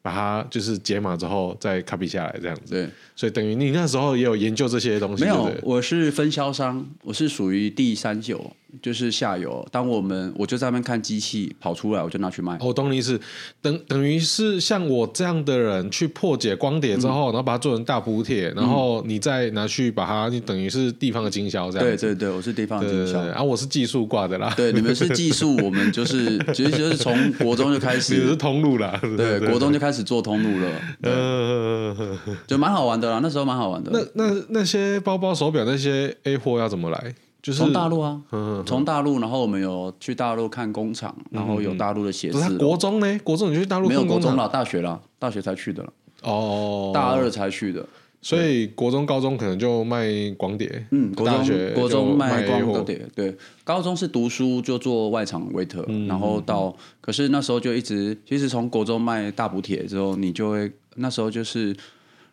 [0.01, 5.23] 把它就是解码之后再 copy 下来这样子，对，所以等于你那时候也有研究这些东西。
[5.23, 9.65] 没有，我是分销商，我是属于第三九，就是下游。
[9.71, 12.57] 当我们我就在那边看机器跑出来，我就拿去卖。
[12.59, 13.19] 我懂你意思，
[13.63, 21.87] 等等于是像我这样的人去破解光碟之后，嗯、然后把它做成大补帖，然后你再拿去把它，你等于是地方的经销这样。
[21.87, 24.53] 对对对，我是地方的经销，然后、啊、我是技术挂的啦。
[24.57, 28.99] 对，你们是技术，我们就是其实 就是从国中就开始，你是通路啦。
[29.15, 30.01] 对，国中就开始。
[30.01, 30.67] 做通路了，
[31.03, 33.19] 嗯，就蛮好玩的啦。
[33.21, 33.91] 那时候蛮好玩的。
[33.93, 37.13] 那那那些包包、手表那些 A 货要怎么来？
[37.41, 38.21] 就是从大陆啊，
[38.65, 42.57] 从大陆，然后我们有去大陆看工厂，然后有大陆的写字。
[42.59, 43.19] 国中呢？
[43.23, 44.05] 国中你去大陆没有？
[44.05, 45.91] 国中了，大学了，大学才去的了。
[46.21, 47.83] 哦，大二才去的。
[48.21, 50.85] 所以国中、高中可能就卖光碟。
[50.91, 53.03] 嗯，国中国中卖光碟。
[53.15, 61.75] 对，高中是读书就做外场 waiter，然后到可是那时候就一直，其实从国中卖大补帖之后，你就会那时候就是。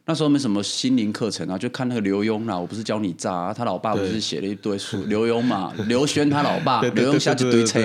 [0.09, 2.59] 那时候没什么心灵课程啊，就看那个刘墉啦。
[2.59, 5.05] 我不是教你炸、啊，他老爸不是写了一堆书。
[5.05, 7.79] 刘墉嘛， 刘轩他老爸，刘墉写一堆册。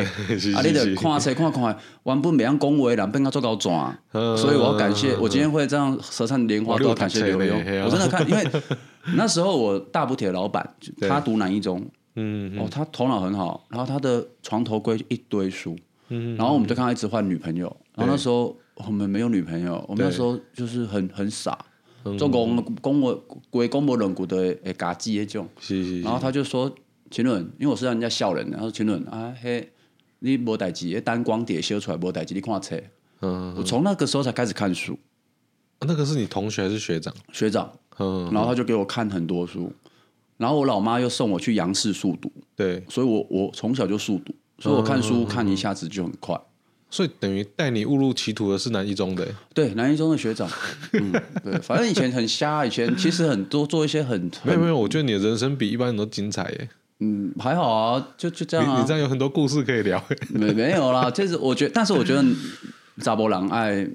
[0.55, 3.93] 啊，你得看册看看，原本每样恭维，人变到做高转。
[4.13, 7.83] 所以我要感谢，我今天会这样舌灿莲花，都要感谢刘墉。
[7.83, 8.47] 我真的看，因为
[9.17, 10.65] 那时候我大补帖的老板，
[11.01, 15.75] 他读南一中，嗯，哦，他头脑很好，然后他的床头柜一堆书，
[16.07, 21.59] 然后我们就看他一直换女朋友，然后那时候我们没有女朋友，我们那时候就是很很傻。
[22.17, 23.15] 做公公我
[23.49, 25.47] 归公务人员的诶，嘎鸡那种。
[26.03, 26.73] 然后他就说
[27.09, 29.71] ：“秦伦，因为我是让人家笑人的。”他说：“秦伦啊，嘿，
[30.19, 32.79] 你无代志，单光碟修出来无代志，你看册。”
[33.21, 33.53] 嗯。
[33.57, 34.97] 我从那个时候才开始看书。
[35.85, 37.13] 那个是你同学还是学长？
[37.31, 37.71] 学长。
[37.97, 39.71] 然后他就给我看很多书，
[40.37, 42.31] 然后我老妈又送我去杨氏速读。
[42.55, 42.83] 对。
[42.89, 46.39] 所以我我从小就速读，所以我看书看一下子就很快。
[46.93, 50.47] 所以等于带你误入歧途的是南一中的，对，南一中的学长，
[50.93, 51.11] 嗯，
[51.43, 62.23] 对，反正以前很瞎，以前其实很多做一些很，没有没有，我觉得你的人生比一般人都精彩耶，嗯，还好啊，就就这样啊，你，你这样有很多故事可以聊，没没有啦， 就是我觉得，但是我觉得
[62.99, 63.87] 扎波郎爱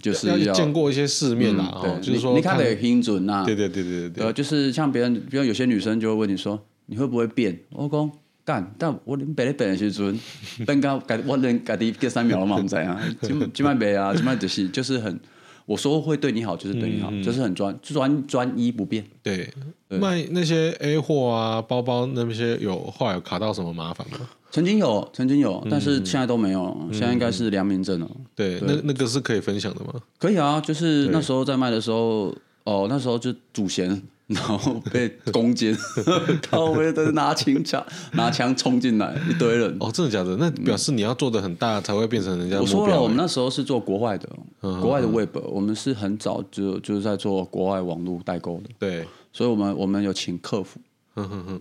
[0.00, 4.08] 就是要见过一些世面啦，对，就是说你看得很准呐，对对对对。
[4.08, 7.60] 对，就是像别人，比如有些女生就会问你说，你会不会变？
[7.72, 8.10] 我讲。
[8.44, 10.20] 干，但我连白的白的时阵，
[10.66, 12.56] 变到改我能改的第三秒了嘛？
[12.56, 15.18] 我们在啊，今今卖白啊，今卖就是就是很，
[15.64, 19.02] 我说会对你好就是对你好，就是很专专专一不变。
[19.22, 19.50] 对，
[19.88, 24.18] 卖那些 A 货啊，包包那些有后来有卡到什么麻烦吗？
[24.50, 28.10] 曾经有，曾经有，但是现在都没有，现在应该是良民证了。
[28.36, 29.94] 对，那那个是可以分享的吗？
[30.18, 32.32] 可以啊，就是那时候在卖的时候，
[32.64, 34.02] 哦，那时候就祖先。
[34.26, 35.76] 然后被攻坚，
[36.50, 37.84] 靠北都是拿枪枪，
[38.14, 39.76] 拿枪冲进来一堆人。
[39.80, 40.34] 哦，真的假的？
[40.36, 42.58] 那表示你要做的很大，才会变成人家。
[42.58, 44.28] 我说了，我们那时候是做国外的，
[44.60, 48.70] 国外的 Web，我们是很早就就是在做国外网络代购的。
[48.78, 50.80] 对，所以我们我们有请客服。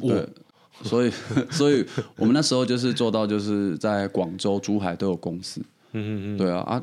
[0.02, 0.28] 对，
[0.84, 1.12] 所以
[1.52, 5.60] 所以我们那时候就是做到，就是在广州、珠海都有公司。
[5.92, 6.38] 嗯嗯嗯。
[6.38, 6.82] 对啊啊！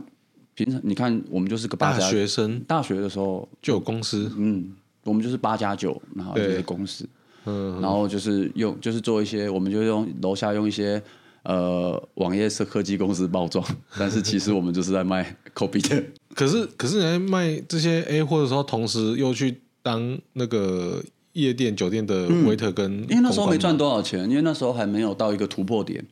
[0.54, 4.30] 平常你看，我们就是个大学生，大学的时候就有公司。
[4.36, 4.72] 嗯。
[5.04, 7.08] 我们就是八加九，然后就是公司，
[7.46, 11.02] 嗯，然后就是用，就是做一些，我们就用楼下用一些
[11.44, 13.64] 呃网页式科技公司包装，
[13.98, 16.02] 但是其实我们就是在卖 copy 的。
[16.34, 26.04] 可是，可是你在卖这些 A 货的时候，同时又去当那个夜店酒店的 waiter 跟、嗯，因为那时候没赚多少钱，因为那时候还没有到一个突破点。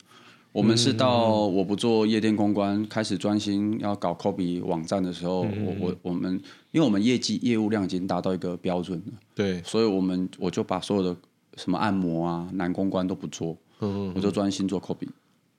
[0.51, 6.33] 我们是到我不做夜店公关，开始专心要搞 copy 网站的时候，嗯、我我我们，
[6.73, 11.15] 因为我们业绩业务量已经达到一个标准了，对，所以我们我就把所有的
[11.57, 15.07] 什么按摩啊、男公关都不做，嗯，我就专心做 copy，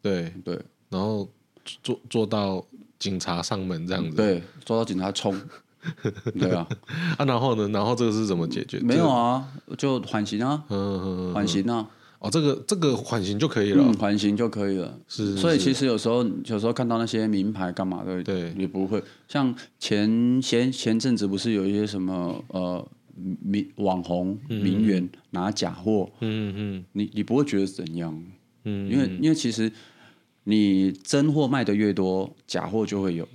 [0.01, 0.33] 对。
[0.43, 1.29] 对，然后
[1.83, 2.65] 做做到
[2.97, 5.39] 警察上门这样子，对，做到警察冲，
[6.37, 6.67] 对啊，
[7.17, 8.79] 啊，然后呢，然后这个是怎么解决？
[8.79, 9.47] 没有啊，
[9.77, 11.31] 就缓刑啊，嗯。
[11.33, 11.87] 缓刑啊。
[12.19, 14.99] 哦，这个这个缓刑就可以了，嗯，缓刑就可以了。
[15.07, 19.01] 是，是，所以其实有时候有时候看到那些名牌干嘛的，对，也不会。
[19.29, 28.21] 像前前前阵子不是有一些什么呃名网红名媛拿假货，嗯嗯，你你不会觉得怎样，
[28.65, 29.71] 嗯，因为因为其实
[30.43, 33.25] 你真货卖的越多，假货就会有，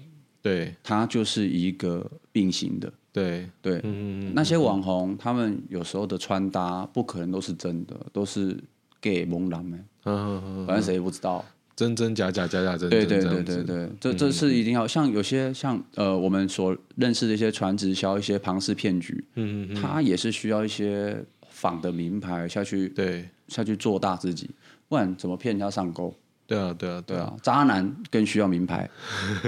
[0.42, 3.48] 对，它就是一个并行的，对。
[3.62, 8.54] 对，嗯嗯，那些网红他们有时候的穿搭不可能都是真的，都是。
[9.04, 11.44] 给蒙男的，嗯，反正谁也不知道，
[11.76, 24.48] 真真假假，假假真真，对对对对对，这这是一定要像有些像呃，我们所认识的一些传直销、一些庞氏骗局，嗯嗯，他也是需要一些仿的名牌下去，对，下去做大自己，
[24.88, 26.14] 不然怎么骗人家上钩？
[26.46, 28.88] 对啊对啊对啊，渣男更需要名牌，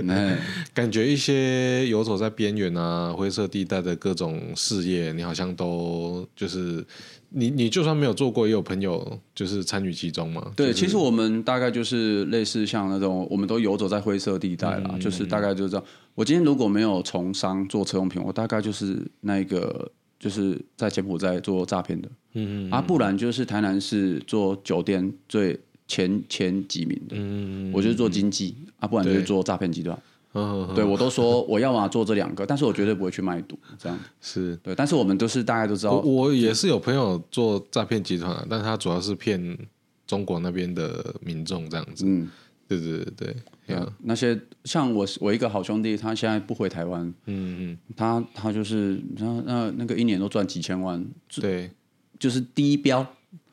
[0.74, 6.84] 感觉一些游走在边缘啊、灰色地带的各种事业，你好像都就是。
[7.30, 10.52] 你你就算没有做过，也有朋友就是参与其中嘛？
[10.56, 15.84] 对，就是、其实我们大概就是类似像那种，我们都游走在灰色地带啦，嗯、就是大概就是这样。
[16.14, 29.98] 我今天如果没有从商做车用品，我大概就是那个就是在柬埔寨做诈骗的，嗯嗯，啊，不然就是台南市做酒店最前前几名的，嗯嗯，我就是做经济，嗯、啊，不然就是做诈骗集团。
[30.36, 33.98] 嗯，对我都说我要嘛做这两个，但是我绝对不会去卖毒，这样。
[34.20, 34.54] 是。
[34.56, 34.74] 对。
[34.74, 39.58] 但是我们都是大家都知道，我也是有朋友做诈骗集团，但他主要是骗
[40.06, 42.04] 中国那边的民众这样子。
[42.06, 42.28] 嗯，
[42.68, 43.36] 对对对对，
[43.76, 51.04] 嗯，那些像我我一个好兄弟，他现在不回台湾，嗯嗯，他他就是那那那个一年都赚几千万，
[51.40, 51.70] 对，
[52.18, 53.06] 就是低标，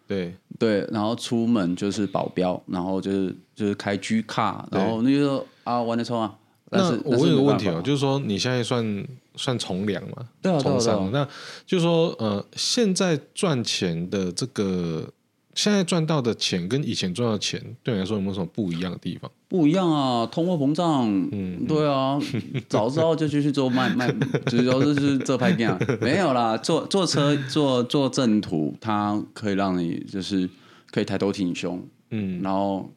[0.07, 0.35] 对。
[0.59, 6.33] 对，然后出门就是保镖，然后就是就是开 G 卡，然后那个啊玩的冲啊。
[6.73, 10.27] 那我有个问题哦，就是说你现在算算从良嘛？
[10.41, 11.09] 对啊，从商。
[11.11, 11.27] 那
[11.65, 15.07] 就是说，呃，现在赚钱的这个，
[15.55, 19.29] 现在赚到的钱跟以前赚到的钱，对你来说有没有什么不一样的地方？
[19.47, 21.07] 不一样啊，通货膨胀。
[21.31, 22.19] 嗯，对啊，
[22.67, 24.11] 早知道就继续做卖卖，
[24.47, 25.79] 主要就是这拍片啊。
[26.01, 30.49] 没有啦，坐坐车坐坐正途，它可以让你就是
[30.91, 31.85] 可以抬头挺胸。
[32.09, 32.89] 嗯，然后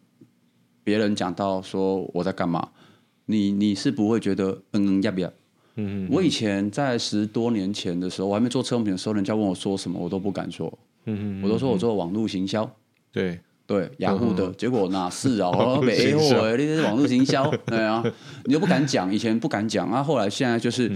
[0.82, 2.66] 别人讲到说我在干嘛？
[3.26, 5.28] 你你是不会觉得嗯要不要？
[5.74, 6.08] 嗯嗯。
[6.10, 10.66] 我以前在十多年前的时候，我还没做车用品的时候，人家问我说什么，我都不敢说。
[11.04, 11.42] 嗯嗯。
[11.42, 12.68] 我都说我做网络行销。
[13.12, 14.50] 对对，雅虎的。
[14.52, 17.50] 结果哪是啊，我没 A 货，你这是网络行销。
[17.66, 18.02] 对啊，
[18.44, 20.90] 你又不敢讲，以前不敢讲啊，后来现在就是，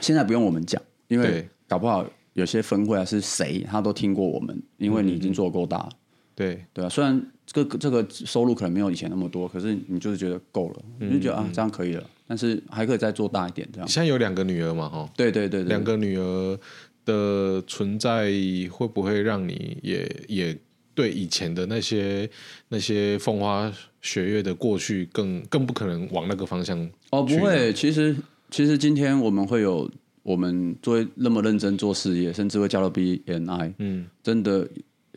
[0.00, 5.88] 现在不用我们讲，因为搞不好有些分会啊是谁，他都听过我们，因为你已经做够大。
[6.34, 7.24] 对对啊，虽然。
[7.46, 13.86] 这个这个收入可能没有以前那么多，可是你就是觉得够了，你就觉得啊这样可以了，但是还可以再做大一点这样。
[13.86, 16.58] 现在有两个女儿嘛，哈，对对对，两个女儿
[17.04, 18.32] 的存在
[18.70, 20.58] 会不会让你也也
[20.92, 22.28] 对以前的那些
[22.68, 26.78] 那些风花雪月的过去更更不可能往那个方向？
[27.10, 28.14] 哦，不会，其实
[28.50, 29.88] 其实今天我们会有
[30.24, 34.68] 我们作为那么认真做事业，甚至会加入 BNI，嗯，真的。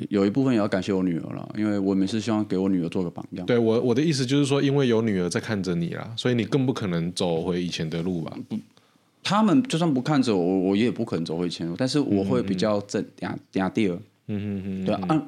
[0.08, 3.46] 有一部分也要感谢我女儿了，因为我每次希望给我女儿做个榜样。
[3.46, 8.38] 对我我的意思就是说，因为有女儿在看着你啦，所以你更不可能走回以前的路吧？
[9.22, 15.28] 他们就算不看着我，我也不可能走回以前路，但是我会比较正嗲嗲第二，嗯嗯嗯，对啊。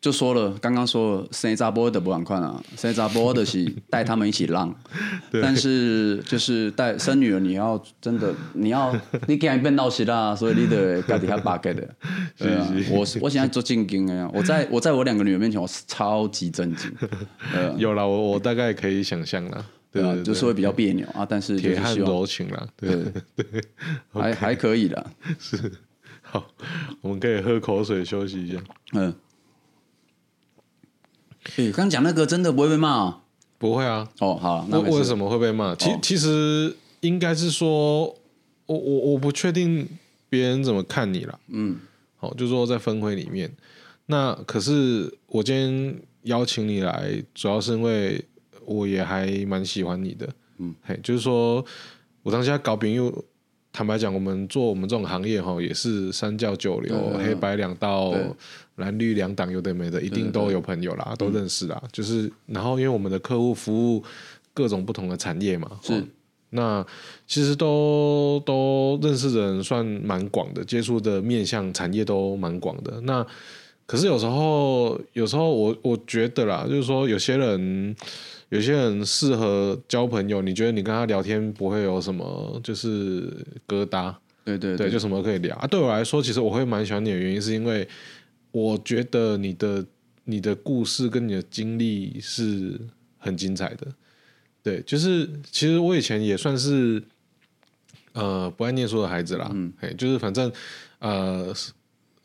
[0.00, 4.72] 就说了，刚刚说了，生查某的不敢看啊，生查某的是带他们一起浪，
[5.42, 8.94] 但是就是带生女儿，你要真的，你要
[9.26, 11.82] 你给人变闹事啦，所以你得家底下巴结的。
[12.38, 16.92] 对啊，我我现在做正经的呀，我在我在我两个女儿面前，我是超级正经。
[17.76, 23.04] 有了，我我大概可以想象了，对啊，就是会比较别扭啊，但是铁汉柔情了，对。
[23.34, 23.44] 对，
[24.12, 25.10] 还还可以的。
[25.40, 25.72] 是，
[26.22, 26.46] 好，
[27.00, 28.58] 我们可以喝口水休息一下。
[28.92, 29.12] 嗯。
[31.56, 33.20] 对，刚讲那个真的不会被骂啊？
[33.58, 34.08] 不会啊。
[34.20, 35.74] 哦，好，那为什么会被骂？
[35.74, 38.06] 其其实应该是说，
[38.66, 39.88] 我我我不确定
[40.28, 41.38] 别人怎么看你了。
[41.48, 41.78] 嗯，
[42.16, 43.50] 好，就是说在分会里面，
[44.06, 48.24] 那可是我今天邀请你来，主要是因为
[48.64, 50.28] 我也还蛮喜欢你的。
[50.58, 51.64] 嗯，嘿，就是说
[52.22, 53.24] 我当下搞朋友。
[53.70, 58.26] 坦白讲，我们做我们这种行业哈，也是三教九流、黑白两道、对
[58.78, 61.78] 蓝绿两党，有的没的，一定都有朋友啦，对对对都认识啦。
[61.82, 64.02] 嗯、就是，然后因为我们的客户服务
[64.54, 66.02] 各种不同的产业嘛，是
[66.50, 66.84] 那
[67.26, 73.00] 其实都都认识的人算蛮广的，接触的面向产业都蛮广的。
[73.02, 73.24] 那
[73.86, 77.94] 可是有时候，有时候我我觉得啦，就是说有些人。
[78.50, 83.28] 有些人适合交朋友，你觉得你跟他聊天不会有什么就是
[83.66, 84.14] 疙瘩？
[84.42, 85.66] 对对对，对，就什么可以聊啊？
[85.66, 87.86] 对我来说，其实我会蛮喜欢你的原因，是因为
[88.50, 89.84] 我觉得你的
[90.24, 92.80] 你的故事跟你的经历是
[93.18, 93.86] 很精彩的。
[94.62, 97.02] 对，就是其实我以前也算是
[98.12, 100.52] 呃不爱念书的孩子啦，嗯，就是反正
[100.98, 101.54] 呃。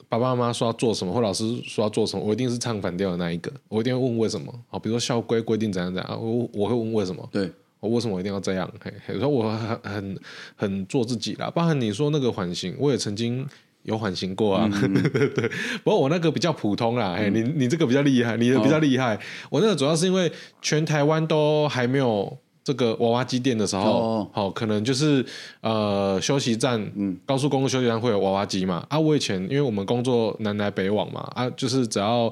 [0.10, 4.54] 爸爸妈妈说要做什么，或老师说要做什么，我一定是唱反调的那一个，我一定会问为什么。
[4.68, 7.28] 好，比如说校规规定怎样怎样，我我会问为什么。
[7.32, 8.72] 对，我为什么一定要这样？
[8.80, 10.20] 嘿，嘿，所以我很很
[10.56, 11.50] 很做自己啦。
[11.50, 13.44] 包含你说那个缓刑，我也曾经
[13.84, 14.70] 有缓刑过啊。
[14.72, 15.50] 嗯、 对，
[15.84, 17.16] 不过我那个比较普通啦。
[17.18, 19.16] 嘿，你你这个比较厉害，你的比较厉害。
[19.16, 19.20] 哦、
[19.52, 20.32] 我那个主要是因为
[20.62, 22.38] 全台湾都还没有。
[22.66, 25.26] 这个娃娃机店的时候，好，可能就是
[25.60, 28.86] 呃休息站，嗯，高速公路休息站会有娃娃机嘛。
[28.88, 32.32] 啊，我以前因为我们工作南来北往嘛，啊，就是只要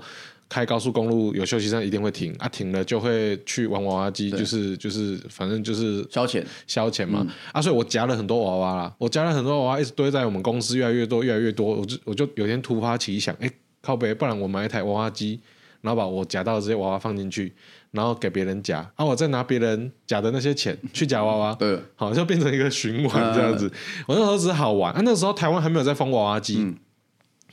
[0.52, 7.26] 开高速公路有休息站，一定会停，啊，停了就会去玩娃娃机，就是就是反正就是消遣消遣嘛。
[7.54, 11.76] 啊，所以我夹了很多娃娃啦，我夹了很多娃娃，一直堆在我们公司，越来越多，越来越多。
[11.76, 13.50] 我就我就有天突发奇想，哎，
[13.82, 15.40] 靠北，不然我买一台娃娃机，
[15.80, 17.54] 然后把我夹到的这些娃娃放进去。
[17.92, 23.70] 然后给别人夹，啊，我再拿别人夹的那些钱去夹娃娃，对，好，像变成一个循环这样子。
[24.08, 26.74] 我那时候只是好玩，啊，那时候台湾还没有在封娃娃机，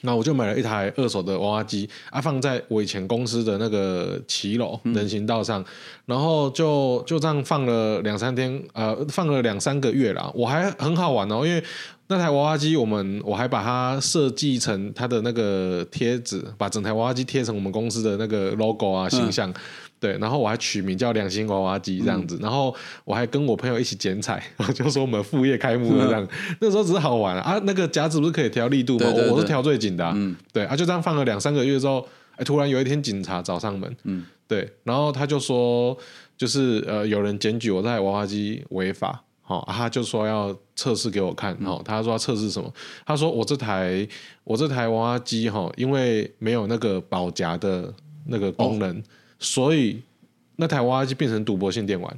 [0.02, 5.64] 那我就买了一台二手的娃娃机，啊，放在我以前公司的那个骑楼人行道上，
[6.06, 11.62] 然后就就这样放了两三天，呃，放了两三个月啦，我还很好玩哦，因为
[12.06, 19.52] 那台娃娃机，我们我还把它设计成它的那个贴纸，把整台娃娃机贴成我们公司的那个 logo 啊形象。
[20.00, 22.72] 对，然后我还取名叫“良心娃娃机”这样子，嗯、然后
[23.04, 24.40] 我还跟我朋友一起剪彩，
[24.72, 26.22] 就说我们副业开幕了这样。
[26.22, 29.06] 嗯、那时候只是好玩啊，啊那个夹子不是可以调力度吗？
[29.30, 30.12] 我是调最紧的、啊。
[30.14, 35.96] 嗯，对啊，就这样放了两三个月之后，哎，突然有一天警察找上门，嗯，对，然后他就说，
[36.36, 42.72] 就是呃，有人检举我这台娃娃机违法，好、哦啊，他就说要测试给我看，哦，他说要测试什么？
[43.04, 44.06] 他说我这台
[44.44, 47.92] 我这台娃娃机哈、哦，因为没有那个保夹的
[48.26, 49.02] 那个功能。
[49.38, 50.02] 哦所以
[50.56, 52.12] 那台娃娃机变成赌博性电玩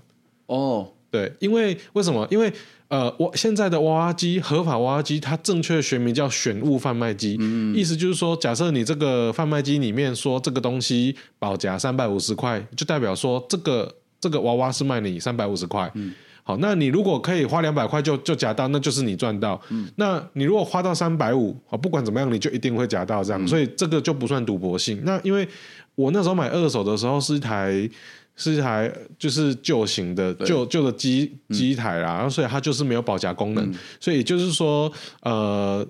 [0.47, 0.87] 哦，oh.
[1.11, 2.27] 对，因为为什么？
[2.31, 2.53] 因为
[2.89, 15.91] 呃，我现在的娃娃机合法娃娃机，它正确的学名叫选物贩卖机，嗯、意思就是说，假设你这个贩卖机里面说这个东西保价三百五十块，就代表说这个这个娃娃是卖你三百五十块。
[15.95, 19.61] 嗯、好，那你如果可以花两百块就就夹到，那就是你赚到。
[19.69, 25.01] 嗯、那你如果花到三百五，啊不管怎么样，你就一定会夹到这样，嗯、所以这个就不算赌博性。
[25.05, 25.47] 那因为
[25.95, 27.89] 我那时候买二手的时候是一台
[28.37, 34.91] 是一台就是旧型的旧旧的机机台啦，然后所以它就是没有保夹功能，所以也就是说
[35.23, 35.87] 呃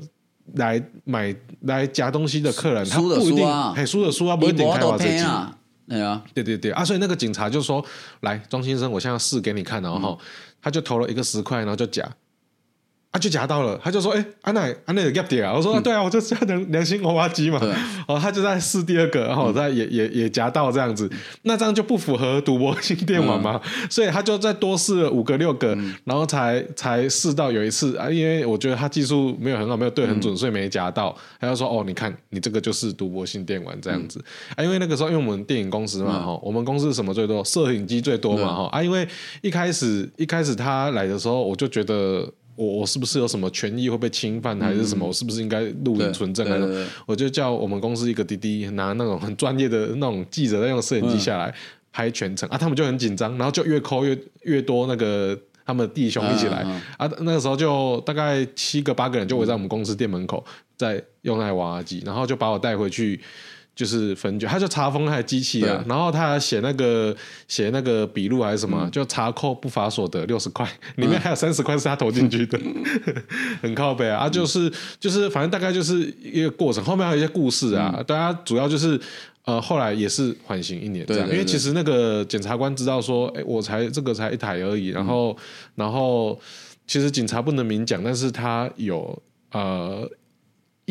[0.55, 5.17] 来买来夹东西的客人他不一定嘿输的输啊，不一定开娃娃机。
[5.19, 5.57] 啊，
[5.91, 6.71] 对啊，对对对。
[6.71, 7.85] 啊，所以那个警察就说
[8.21, 10.17] 来庄先生，我现在试给你看，然后
[10.63, 12.09] 他就投了一个十块，然后就假。
[13.11, 17.59] 啊，就夹到了，他就说：“哎，安奈安奈有 gap 点啊！”我说：“啊对啊，我就是要良良心娃娃机嘛。”
[18.07, 21.11] 哦，他就在试第二个，然后在也也也夹到这样子，
[21.43, 23.61] 那这样就不符合赌博性电玩嘛？
[23.91, 31.13] 所以他就再多试了五个六个，然后才才试到有一次啊，因为我觉得他技术没有很好，没有对很准，所以没夹到。
[31.41, 37.45] 他就说：“哦，你看你这个就是赌博性电玩这样子啊！”因为那个时候，因为我们电影公司嘛，哈，我们公司什么最多？
[37.45, 38.81] 摄影机最多嘛，哈啊！
[38.81, 39.05] 因为
[39.43, 42.33] 一开始一开始他来的时候，我就觉得。
[42.61, 45.07] 我我是不是有什么权益会被侵犯，还是什么？
[45.07, 46.47] 我是不是应该录影存证？
[46.47, 51.55] 还是我就叫我们公司一个滴滴拿那种很专业的那种记者在用摄影机下来
[51.91, 55.35] 拍全程啊，他们就很紧张，然后就越抠越越多那个
[55.65, 56.59] 他们弟兄一起来
[56.99, 60.45] 啊，那个时候就大概七个八个人就围在我们公司店门口
[60.77, 63.19] 在用那娃娃机，然后就把我带回去。
[63.75, 67.17] 就是分卷，他就查封那台机器啊，然后他还写那个
[67.49, 72.61] 写那个笔录还是什么，就查扣不法所得六十块， 里面还有三十块是他投进去的，
[73.63, 74.25] 很靠北啊！
[74.25, 78.03] 啊，就是就是反正大概就是一个过程，后面还有一些故事啊。
[78.07, 79.01] 大家主要就是
[79.45, 85.35] 呃，后来也是缓刑一年这样，因为其实那个检察官知道说，哎，我才这个才一台而已，然后
[85.75, 86.39] 然后
[86.87, 90.07] 其实警察不能明讲，但是他有呃。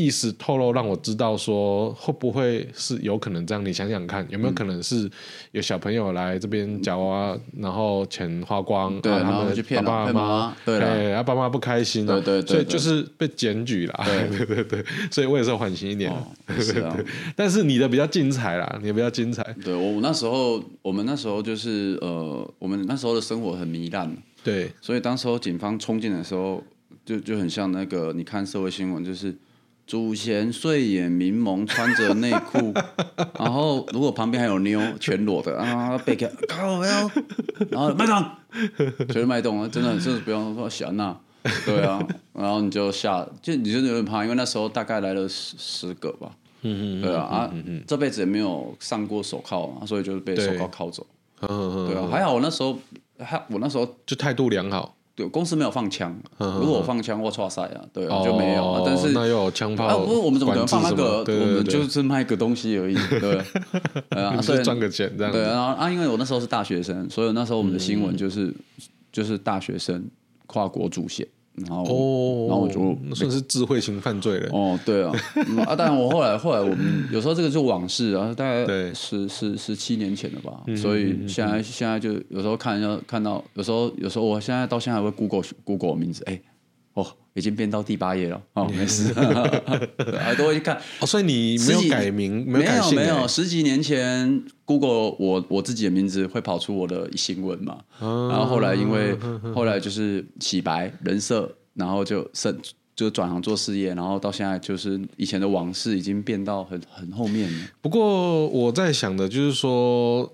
[0.05, 3.65] 意思透露让我知道说会不会是有可能这样？
[3.65, 5.09] 你想想看，有没有可能是
[5.51, 14.45] 有小朋友来这边夹娃娃，然后钱花光，对，然后去骗爸妈，对，然后爸妈不开心，对对对，所以就是被检举了，对。
[14.49, 16.11] 对对，所以我也是缓刑一点，
[16.59, 16.97] 是啊，
[17.35, 19.43] 但是你的比较精彩啦，你的比较精彩。
[19.63, 26.63] 对我那时候，我们那时候就是呃，我们那时候的生活很糜烂，对，所以当时候警方冲进的时候，
[27.05, 29.35] 就就很像那个你看社会新闻，就是。
[29.89, 32.71] 祖贤睡眼迷蒙，穿着内裤，
[33.39, 37.11] 然后如果旁边还有妞，全裸的啊，背开，靠，然后
[37.71, 38.23] 然后麦动，
[39.07, 41.19] 全是麦动啊，真的就是不用说想那，
[41.65, 41.99] 对啊，
[42.33, 46.29] 然后你就下，就你就有点怕，因为那时候大概来了十十个吧，
[46.61, 47.51] 嗯嗯，对啊啊，
[47.87, 51.07] 这辈子也没有上过手铐嘛，所以就是被手铐铐走，
[51.39, 52.77] 对啊，还好我那时候
[53.17, 54.95] 还我那时候就态度良好。
[55.19, 56.17] 对，公司没有放枪。
[56.37, 58.81] 如果我放枪，我剉赛啊，对，就没有。
[58.85, 59.83] 但是那有枪炮。
[59.85, 61.25] 啊，不是，我们怎么可能放那个？
[61.27, 63.37] 我们就是卖个东西而已，对。
[64.17, 65.33] 啊，所以赚个钱这样。
[65.33, 68.53] 对，然后啊，因为我那时候是大学生，所以那时候我们的新闻就是
[69.11, 70.09] 就是大学生
[70.47, 71.27] 跨国主嫌。
[71.67, 74.49] 然后，哦、然后我就那算是智慧型犯罪了。
[74.51, 75.11] 哦，对啊，
[75.65, 80.63] 啊，当然我后来后来我们有时候这个就往事啊，大概十十十七年前了吧。
[80.75, 86.39] 所以现在现在就有时候看要看到，有时候有时候我现在到现在还会 Google Google 名字，哎，
[87.01, 88.41] 哦，已经变到第八页了。
[88.53, 89.13] 哦， 没事，
[90.37, 90.79] 都会去看。
[90.99, 97.77] 哦，所以你没有改名，没有没有，十几年前 Google 我我自己的名字会跑出我的新闻嘛。
[97.99, 99.17] 然后后来因为
[99.53, 101.55] 后来就是洗白人设。
[101.75, 102.59] 然后就升
[102.93, 107.59] 就转行做事业，然后到现在就是以前的往事已经变到很很后面了。
[107.79, 110.29] 不过我在想的就是说，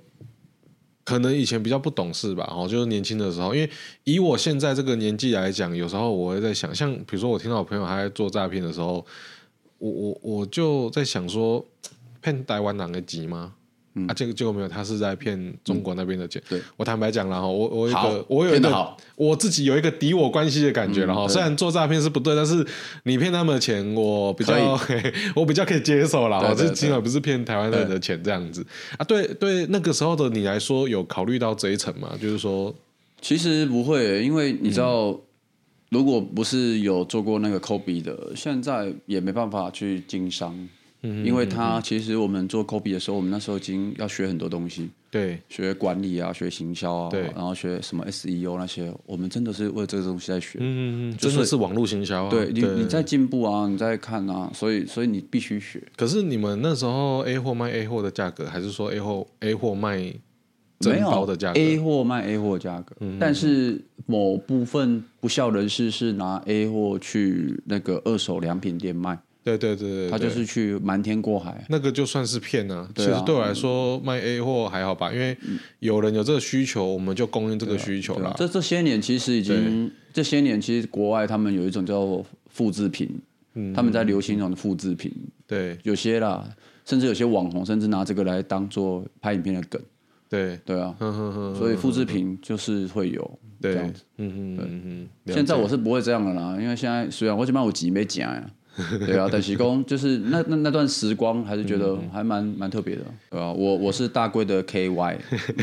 [1.05, 3.69] 可能以前比较不懂事吧，哦，就是年轻的时候，因为
[4.03, 9.05] 以我现在这个年纪来讲，有时候我会在想，像比如说我听到我朋友还在做诈骗的时候，
[9.77, 11.63] 我我我就在想说，
[12.21, 13.53] 骗台湾人的钱吗？
[14.07, 16.41] 啊，这个结果没有，他是在骗中国那边的钱。
[16.49, 21.25] 对，我坦白讲了哈，我我有一个，我有一个，我自己有一个敌我关系的感觉了哈。
[21.27, 22.65] 虽然做诈骗是不对，但是
[23.03, 24.53] 你骗他们的钱，我比较，
[25.33, 26.39] 我比较可以接受了。
[26.39, 28.65] 我这起码不是骗台湾人的钱这样子
[28.97, 29.05] 啊。
[29.05, 32.11] 对对，那个时候的你来说，有考虑到这一层吗？
[32.21, 32.75] 就是说，
[33.21, 35.17] 其实不会，因为你知道，
[35.89, 40.67] 如果不是有做过那个 Kobe 的，现在也没办法去经商。
[41.25, 55.81] 因为他其实我们做 copy 的时候，我们那时候已经要学很多东西，对，学管理啊，学行销啊，对，然后学什么 SEO 那些，我们真的是为这个东西在学，嗯嗯嗯，真的是网络行销啊，对你你在进步啊，你在看啊，所以所以你必须学。
[55.95, 60.13] 可是你们那时候 A 货卖 A 货的价格，还是说 A 货 A 货卖
[60.79, 69.17] 整包的价格？A 货卖 A 货价格，但是某部分不孝人士是拿 A 货去那个二手良品店卖。
[69.45, 72.89] 对对对对，他就是去瞒天过海，那个就算是骗啊。
[72.95, 75.37] 其实对我来说，卖 A 货还好吧，因为
[75.77, 78.33] 有人有这个需求，我们就供应这个需求了。
[78.39, 83.07] 这这些年其实已经，这些年其实国外他们有一种叫复制品，
[83.75, 85.13] 他们在流行一种复制品。
[85.45, 86.43] 对，有些啦，
[86.83, 89.79] 甚至有些网红甚至拿这个来当做拍影片的梗。
[90.27, 90.95] 对对啊，
[91.55, 94.01] 所以复制品就是会有这样子。
[94.17, 95.07] 嗯嗯嗯嗯。
[95.27, 98.51] 现在我是不会这样的啦，因为现在虽然我起码有几没讲呀。
[99.05, 103.51] 对啊，但是讲就是那那那段时光，还是觉得还蛮蛮特别的，对吧？
[103.53, 105.17] 我我是大贵的 KY，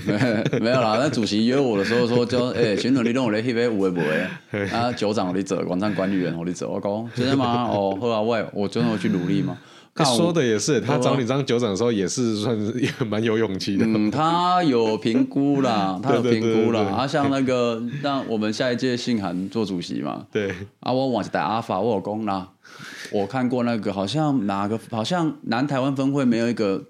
[0.61, 0.97] 没有啦。
[0.99, 4.61] 那主席约我的时候说，就哎，行了，你弄我来那边会不会？
[4.71, 7.65] 啊，酒长我你走，广场管理员我你走，我讲真的吗？
[7.71, 9.57] 哦，好啊，我我真的会去努力嘛。
[9.95, 13.85] 他说的也是，他找你当酒长的时候也是算是 也蛮有勇气的。
[13.87, 16.95] 嗯，他有评估啦， 他有评估啦。
[16.97, 20.27] 他像那个让我们下一届信函做主席嘛。
[20.33, 20.55] 对。
[20.81, 22.49] 啊，我往是带阿法，我有功啦。
[23.13, 26.85] 我看过那个，好像哪个，好像南台湾分会没有一个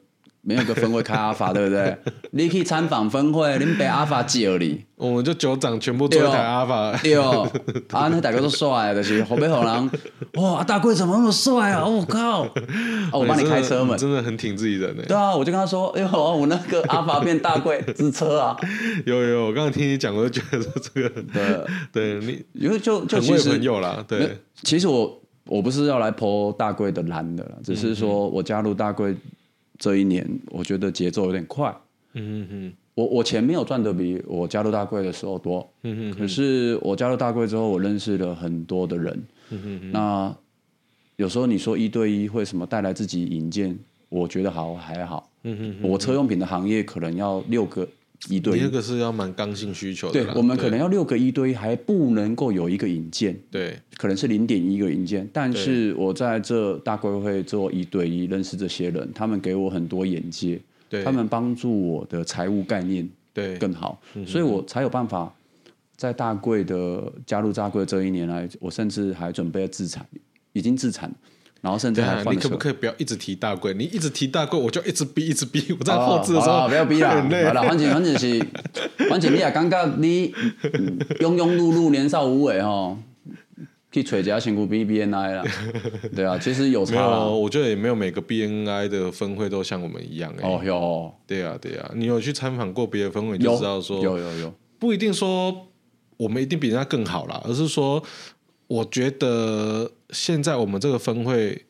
[0.45, 1.97] 没有个分会开阿法， 对不对？
[2.33, 6.97] 你去参访分会，你被阿法叫你，我们就九长全部坐一台阿法。
[7.03, 7.49] 对哦，
[7.93, 9.91] 啊，那大哥都帅，就是后背后人，
[10.43, 11.87] 哇，大贵怎么那么帅啊？
[11.87, 12.43] 我靠！
[13.13, 15.05] 哦，我帮你开车门，真的很挺自己人呢。
[15.07, 18.57] 对啊，我就跟他说，哎呦，我那个阿法变大贵之车啊。
[19.07, 29.15] 有有，我刚刚听你讲，我就觉得说这个，对，对你，因为就就其实朋友啦，对，其实我我不是要来泼大贵的蓝的，只是说我加入大贵。
[29.79, 31.75] 这一年，我觉得节奏有点快。
[32.15, 35.69] 嗯哼，我我钱没有赚的比我加入大贵的时候多。
[35.83, 39.23] 嗯哼，可是我加入大贵之后，我认识了很多的人。
[39.51, 40.37] 嗯哼，那
[41.17, 45.31] 有时候你说一对一会什么带来自己引荐，我觉得好还好。
[45.45, 47.89] 嗯哼，我车用品的行业可能要六个。
[48.29, 50.25] 一对一，第二个是要蛮刚性需求的。
[50.25, 53.37] 对，我们可能要六个一对一，还不能够有一个引荐。
[53.51, 55.29] 对，可能是零点一个引荐。
[55.33, 65.35] 但是我在这大贵会做一对一，认识这些人，他们给我很多眼界，对，他们帮助我的财务概念对更好，所以我才有办法
[65.97, 70.07] 在大贵的加入大贵这一年来，我甚至还准备自产，
[70.53, 71.13] 已经自产。
[71.63, 73.73] 然后甚至还，你可不可以不要一直提大贵？
[73.73, 75.65] 你一直提大贵，我就一直逼，一直逼。
[75.79, 77.09] 我在后置的时候， 不要逼了。
[77.23, 78.45] 好了，反正反正是，
[79.09, 80.33] 反正你也感觉你
[81.21, 82.99] 庸庸碌碌、年少无为哈，
[83.93, 85.45] 去揣家辛苦 B B N I 啦。
[86.17, 87.25] 对啊，其实有差。
[87.29, 90.49] 我觉得也没有每个 B N I 的分会都像我们一样哎。
[90.49, 91.15] 哦，有。
[91.29, 95.69] 对啊，对啊，你有去参访过别的分会，就知道说有有有，不一定说
[96.17, 98.03] 我们一定比人家更好啦，而是说。
[98.73, 101.63] 我觉得现在我们这个分会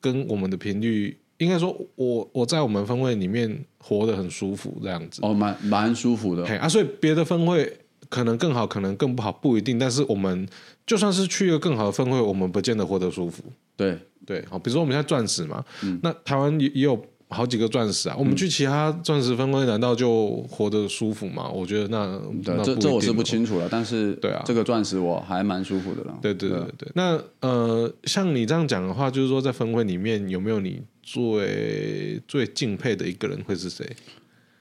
[0.00, 6.46] 跟我们的频率，应该说我我在我们分会里面活得很舒服，这样子哦，蛮蛮舒服的。
[6.46, 7.76] 嘿啊，所以别的分会
[8.08, 9.76] 可能更好，可能更不好，不一定。
[9.76, 10.48] 但是我们
[10.86, 13.42] 就算是去一个更好的分会，我们不见得活得舒服。
[13.76, 17.04] 对对，好，比如说我们现在钻石嘛，嗯、那台湾也也有。
[17.28, 21.48] 好几个钻石啊，我们去其他钻石分会，难道就活得舒服吗？
[21.48, 23.68] 我觉得那，那这这我是不清楚了。
[23.68, 26.16] 但是对啊，这个钻石我还蛮舒服的了。
[26.22, 26.88] 对对对对。
[26.94, 33.84] 那呃，像你这样讲的话，就是说在分会里面有没有你最最敬佩的一个人会是谁？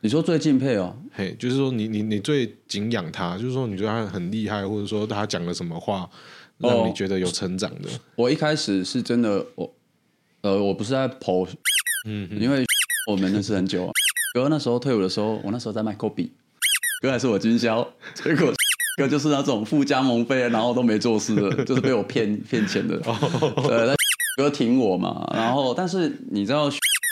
[0.01, 6.09] 你说最敬佩哦，嘿，就是说你你你最敬仰他，就是说你觉得他很厉害，或者说他讲了什么话
[6.57, 7.89] 让你觉得有成长的？
[7.89, 9.71] 哦，我一开始是真的，我
[10.41, 11.47] 呃，我不是在跑。
[12.05, 12.63] 嗯，因为
[13.11, 13.91] 我们认识很久啊。
[14.33, 16.29] 哥那时候退伍的时候，我那时候在卖 Kobe，
[17.01, 18.53] 哥还是我军销，结果
[18.97, 22.97] 哥就是那种付加盟费，然后都没做事的，就是被我骗骗钱的。
[22.97, 23.95] 对，那
[24.37, 25.25] 哥挺我嘛。
[25.33, 26.69] 然后，但是你知道，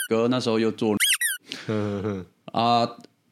[0.09, 0.95] 哥那时候又做，
[2.51, 2.87] 啊，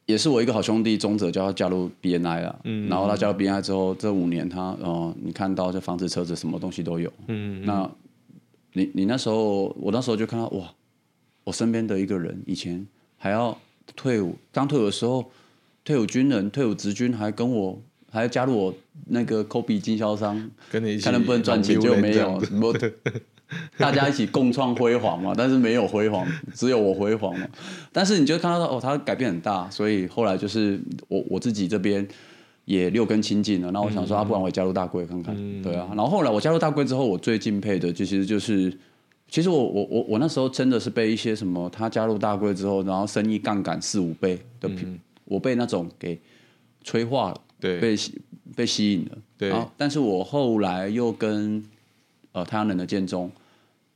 [0.05, 2.59] 也是我一个好兄弟，宗哲叫他加入 BNI 了。
[2.63, 2.87] 嗯。
[2.87, 7.11] 然后他加入 BNI 之后，这五年他哦，你看到这房子、车子，什么东西都有。
[7.27, 7.65] 嗯。
[7.65, 7.89] 那
[8.73, 10.65] 你你那时候，我那时候就看到哇。
[11.43, 12.85] 我身边的一个人，以前
[13.17, 13.57] 还要
[13.95, 15.31] 退伍，刚退伍的时候，
[15.83, 17.81] 退伍军人、退伍职军还跟我，
[18.11, 18.73] 还要加入我
[19.07, 22.39] 那个 Kobe 经销商，跟你一起看能不能赚钱，就没有，
[23.77, 27.47] 大家一起共创辉煌嘛，但是没有辉煌，只有我辉煌嘛。
[27.91, 32.07] 但是你就看到哦，他改变很大，所以后来就是我我自己这边
[32.65, 33.71] 也六根清净了。
[33.71, 35.87] 那我想说，啊，不然我也加入大贵看看，嗯、对啊。
[35.89, 38.71] 然后后来我加入大贵之后，我最敬佩的其实就是。
[39.31, 46.19] 其实我我我我那时候真的是被一些什么，他加入大贵之后，然后生意杠杆四五倍的，嗯、我被那种给
[46.83, 47.95] 催化了，对，被
[48.53, 49.47] 被吸引了，对。
[49.47, 51.63] 然后，但是我后来又跟
[52.33, 53.31] 呃太阳能的建中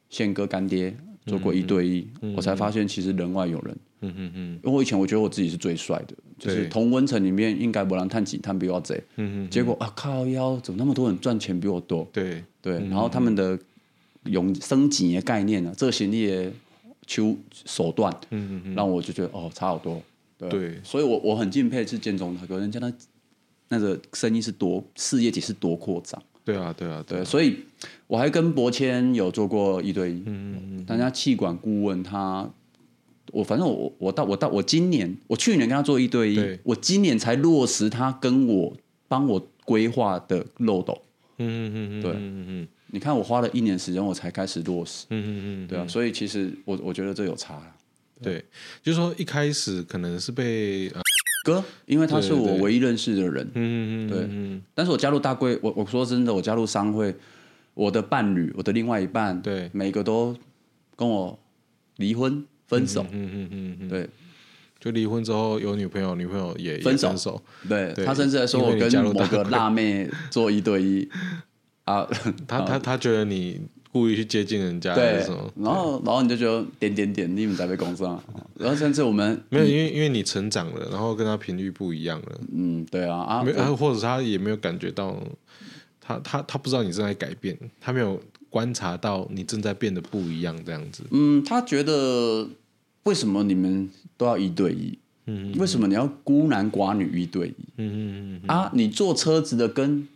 [0.09, 4.59] 宪哥干爹做过一对一，嗯、我才发现其实人外有人，嗯嗯嗯。
[4.63, 9.49] 因为我以前我觉得我自己是最帅的，就是同温层里面应该不让探几探比我贼，嗯嗯。
[9.49, 12.07] 结果啊靠腰，怎么那么多人赚钱比我多？
[12.13, 13.59] 对对，然后他们的。
[14.25, 16.51] 用升级的概念呢，这些的
[17.07, 20.01] 求手段，嗯嗯嗯，让我就觉得哦，差好多，
[20.37, 22.91] 对，对，所以我我很敬佩是建中他哥，人家那
[23.69, 27.57] 那个生意是多，事业体是多扩张，对啊，对啊，对，所以
[28.07, 32.49] 我还跟博谦有做过一对一，嗯嗯嗯，但他企管顾问他，
[33.31, 36.59] 我反正我我到我到我今年，我去年跟他做一对一，对。
[36.63, 38.75] 我今年才落实他跟我
[39.07, 41.01] 帮我规划的漏斗，
[41.37, 42.67] 嗯嗯嗯嗯，对，嗯嗯。
[42.95, 45.05] 你看，我花了一年时间，我才开始落实。
[45.09, 47.61] 嗯嗯嗯，对啊，所以其实我我觉得这有差。
[48.23, 48.41] 对，
[48.81, 50.89] 就是说一开始可能是被
[51.43, 53.45] 哥，因为他是我唯一认识的人。
[53.47, 54.61] 嗯嗯嗯，对。
[54.73, 57.13] 但是我加入大贵，我我说真的，我加入商会，
[57.73, 60.33] 我的伴侣，我的另外一半，对，每个都
[60.95, 61.37] 跟我
[61.97, 63.05] 离婚分手。
[63.11, 64.09] 嗯嗯嗯嗯，对。
[64.79, 67.41] 就离婚之后有女朋友，女朋友也分手。
[67.67, 71.09] 对，他甚至还说我跟某个 辣妹做一对一。
[71.85, 72.07] 啊，
[72.47, 73.61] 他 他他觉得你
[73.91, 75.25] 故意去接近人家，对？
[75.55, 78.21] 然后然后你就觉得点点点，你们在被攻上，
[78.59, 85.15] 然后甚至我们没有，因为因为你成长了，然后跟他频率不一样了，嗯，对啊啊，没有，或者他也没有感觉到，
[86.01, 91.03] 他他他不知道你正在改变，他没有观察到你正在变得不一样这样子。
[91.11, 92.47] 嗯，他觉得
[93.03, 94.97] 为什么你们都要一对一？
[95.27, 97.55] 嗯，为什么你要孤男寡女一对一？
[97.77, 100.07] 嗯嗯嗯啊，你坐车子的跟。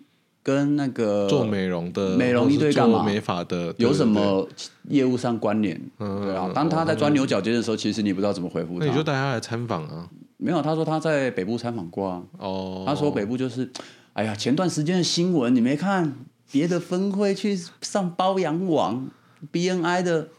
[0.42, 3.04] 跟那个做美容的美容一对干嘛？
[3.04, 4.48] 美发的有什么
[4.88, 5.80] 业务上关联？
[5.98, 8.86] 对啊，当他在钻牛角尖的时候，其实你不知道怎么回复他。
[8.86, 10.08] 那你就带他来参访啊？
[10.38, 12.24] 没有，他说他在北部参访过啊。
[12.38, 13.70] 哦，他说北部就是，
[14.14, 16.16] 哎呀，前段时间的新闻你没看？
[16.52, 19.08] 别的分会去上包养网
[19.52, 20.30] ，BNI 的，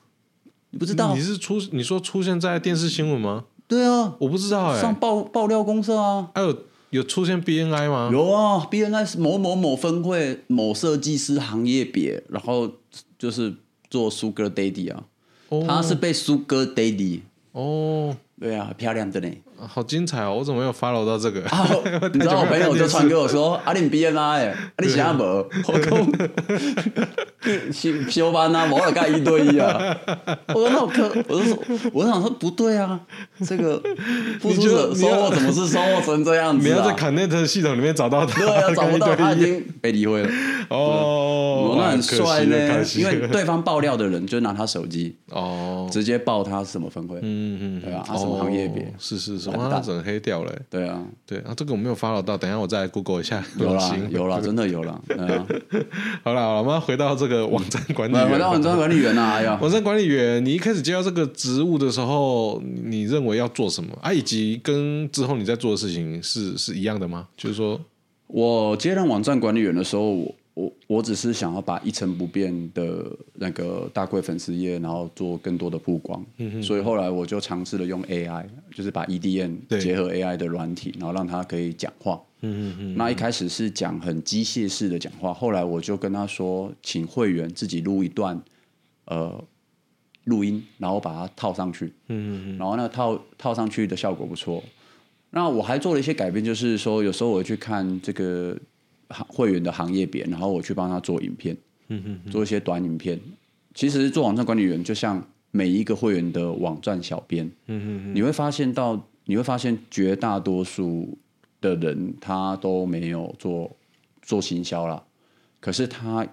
[0.71, 1.15] 你不知道？
[1.15, 3.45] 你是出你说出现在电视新闻吗？
[3.69, 4.81] 对啊，我不知道哎。
[4.81, 6.31] 上爆爆料公社啊？
[6.35, 6.57] 还有。
[6.91, 8.11] 有出现 BNI 吗？
[8.13, 12.71] 有啊，BNI 是某某某分会某设计师行业别，然后
[13.19, 13.55] 就是
[13.89, 15.05] 做 Sugar Daddy 啊，
[15.49, 17.21] 哦、他是被 Sugar Daddy
[17.53, 19.29] 哦，对啊，漂亮的呢。
[19.69, 20.35] 好精彩哦！
[20.39, 21.43] 我怎么没有 follow 到这个？
[21.49, 21.67] 啊、
[22.13, 25.21] 你知道我朋友就传给我说：“啊，你 B N I，啊你啥无？
[25.23, 29.97] 我讲 修修班啊，我尔干一对一啊。
[30.55, 31.59] ”我说：“那我可，我就说，
[31.93, 32.99] 我就想说不对啊，
[33.47, 33.81] 这个
[34.41, 36.73] 付出者收获怎么是收获成这样子、啊？
[36.73, 40.29] 你要在 Connect 系统里面找到他，对啊，找不到他已经被离婚了。
[40.71, 48.93] 哦，那很帅呢，因为对方爆料的人就拿他手机哦，直接爆他什么分会，嗯嗯，对啊，他什么行业别？
[48.99, 49.50] 是是是。
[49.59, 50.53] 哇，整黑掉了。
[50.69, 53.45] 对啊，对啊，这个我没有 follow 到，等一下我再 Google 一下。
[53.59, 55.01] 有啦，有啦，真的有啦。
[56.23, 58.29] 好了，我们要回到这个网站管理员。
[58.31, 64.13] 回到网站管理员啊， 哎呀，网站管理员，你一开始接到这个职务的时候，你认为要做什么啊？
[64.13, 67.27] 以及跟之后你在做的事情是是一样的吗？
[67.37, 67.81] 就是说，
[68.27, 70.65] 我接任网站管理员的时候，我。
[70.67, 78.45] 我我只是想要把一成不变的那个大贵粉丝页，然后做更多的曝光，嗯、所以后来我就尝试了用 AI，
[78.75, 82.21] 就是把 EDN 结合 AI 的软体，然后让它可以讲话。
[82.41, 88.39] 嗯、嗯那一开始是讲很机械式的讲话，后来我就跟他说，请会员自己录一段
[89.07, 89.43] 呃
[90.25, 91.93] 录音，然后把它套上去。
[92.09, 94.63] 嗯、哼然后那套套上去的效果不错。
[95.31, 98.57] 那我还做了一些改变，就是说有时候我会去看这个。
[99.29, 101.57] 会员的行业别，然后我去帮他做影片，
[101.89, 103.21] 嗯、哼哼做一些短影片。
[103.75, 111.19] 其实做网站管理员就像每一个会员的网站小编，嗯、哼哼你会发现到，你会发现绝大多数
[111.61, 113.77] 的人他都没有做
[114.23, 115.03] 做行销啦，
[115.61, 116.27] 可是他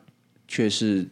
[0.47, 1.07] 却是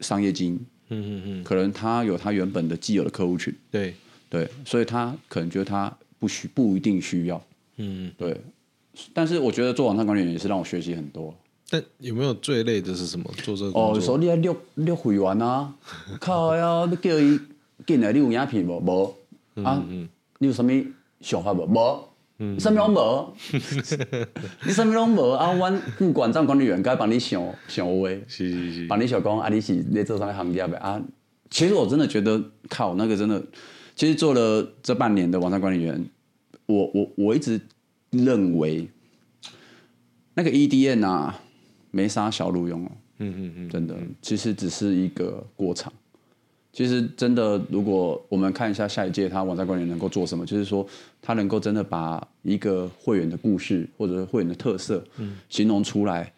[0.00, 0.58] 商业经，
[0.88, 3.94] 嗯、哼哼可能他有他原本的既有的客户群，对。
[4.32, 7.36] 对，所以他可能觉得他不需不一定需要，
[7.76, 8.40] 嗯哼，对。
[9.12, 11.34] 但是我觉得做网站管理员也是让我学习很多。
[11.70, 13.24] 但有没有最累的是什么？
[13.42, 15.72] 做这个哦，说你要录录会员啊，
[16.20, 16.86] 靠呀！
[16.90, 17.40] 你叫伊
[17.86, 18.78] 进来，你有影片无？
[18.78, 19.82] 无啊？
[20.38, 20.70] 你有什么
[21.22, 21.64] 想法无？
[21.66, 23.34] 无，什么拢无？
[24.66, 25.54] 你什么拢无 啊？
[25.54, 31.00] 阮副网站管理员该帮你想想话，是是是，帮你想讲啊，你是在做啥行业的啊？
[31.48, 32.38] 其实我真的觉得
[32.68, 33.42] 靠那个真的，
[33.96, 36.04] 其实做了这半年的网站管理员，
[36.66, 37.58] 我我我一直。
[38.12, 38.88] 认为
[40.34, 41.40] 那个 EDN 啊，
[41.90, 42.90] 没啥小路用哦。
[43.18, 45.92] 嗯嗯嗯，真的，其实只是一个过场。
[46.72, 50.86] 其实真的，如果我们看一下下一届他网站管理能够做什么，就是说
[51.20, 55.04] 他能够真的把一个会员的故事或者是会员的特色，
[55.48, 56.32] 形容出来，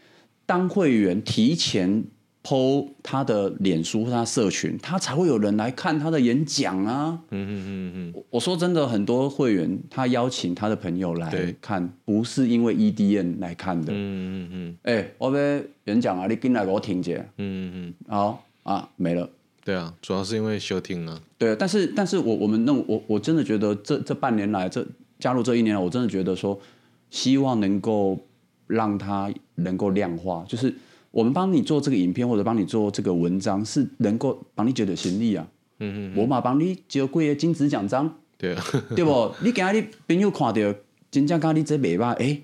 [0.45, 2.05] 当会员提前。
[2.45, 7.19] PO 他的脸书或他社群，他才会有人来看他的演讲啊。
[7.31, 8.25] 嗯嗯嗯嗯。
[8.29, 13.91] 我说真的，很多会员他邀请他的朋友来看，不是因为 EDN 来看的。
[13.93, 14.77] 嗯嗯嗯。
[14.83, 17.13] 哎，我要演讲啊，你进来给我听一下。
[17.13, 17.95] 嗯嗯嗯。
[18.09, 19.27] 好啊，没了。
[19.65, 21.19] 对啊，主要是因为休听啊。
[21.39, 24.87] 对，但是但是我我们那我我真的觉得这这半年来，这
[25.19, 26.61] 加入这一年来，我真的觉得说，
[27.09, 28.21] 希望能够
[28.67, 30.75] 让他能够量化，就是。
[31.15, 35.47] 我们帮你做这个影片，或者帮你做这个文章，是能够帮你觉得行李啊。
[35.79, 36.19] 嗯嗯。
[36.19, 38.13] 我嘛帮你交几个金子奖章。
[38.37, 38.65] 对啊。
[38.97, 39.33] 对不？
[39.41, 40.75] 你今日朋友看到，
[41.13, 42.43] 真正讲你这袂歹，哎，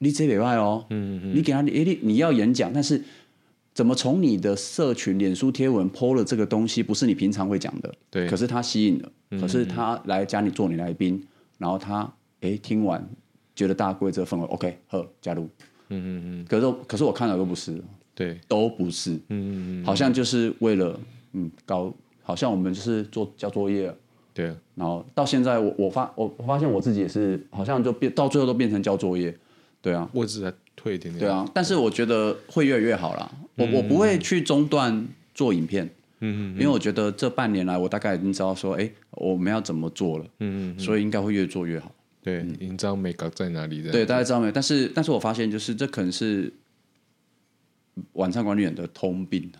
[0.00, 0.84] 你这袂歹哦。
[0.90, 1.34] 嗯嗯。
[1.34, 3.02] 你给他，哎，你你要演讲，但是
[3.72, 7.90] 怎么从你的社群、脸书贴文 PO 了这个东西，不是你平常会讲的。
[8.10, 8.28] 对。
[8.28, 11.26] 可是他吸引了，可是他来家里做你来宾，
[11.56, 13.08] 然后他哎听完
[13.56, 15.48] 觉得大贵这个氛围，OK，好加入。
[15.88, 17.80] 嗯嗯嗯，可是可是我看到都不是，
[18.14, 20.98] 对，都不是，嗯嗯嗯，好像就是为了
[21.32, 23.94] 嗯搞，好像我们就是做交作业，
[24.32, 29.36] 对，然后到现在我我发我我发现我自己也是，好像就变到最后都变成交作业，
[29.82, 35.88] 对啊，位置在退一点点，对啊，但是我觉得会越来越好啦，我我不会去中断做影片。
[36.20, 40.24] 嗯嗯，因为我觉得这半年来，我大概已经知道说，哎，我们要怎么做了。
[40.38, 41.92] 嗯嗯，所以应该会越做越好。
[42.24, 43.92] 对，已经知道美感在哪里的。
[43.92, 44.52] 对，大家知道没有？
[44.52, 46.50] 但是，但是我发现，就是这可能是
[48.14, 49.52] 网站管理员的通病。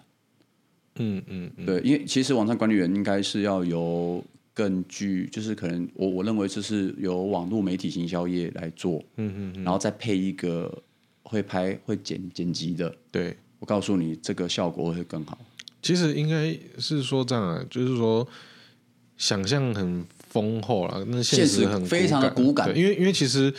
[0.96, 9.04] 嗯嗯，对，因为其实网站管理员应该是要由更具，就是可能我我认为就是由网络媒体行销业来做。
[9.16, 10.82] 嗯嗯，然后再配一个
[11.24, 12.96] 会拍会剪剪辑的。
[13.10, 15.36] 对，我告诉你，这个效果会更好。
[15.82, 18.26] 其实应该是说这样啊，就是说
[19.18, 20.02] 想象很
[20.34, 22.76] 丰厚了，那现实很非常的骨感。
[22.76, 23.54] 因为因为其实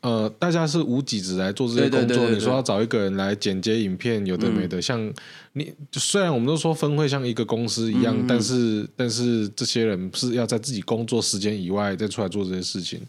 [0.00, 4.78] 呃，大家是无给职来做这些工作，你说要找一个人来剪接影片，有的没的。
[4.78, 5.12] 嗯、像
[5.54, 13.00] 你虽然我们都说分会像一个公司一样，嗯、但是但是这些人是要在自己工作时间以外再出来做这些事情。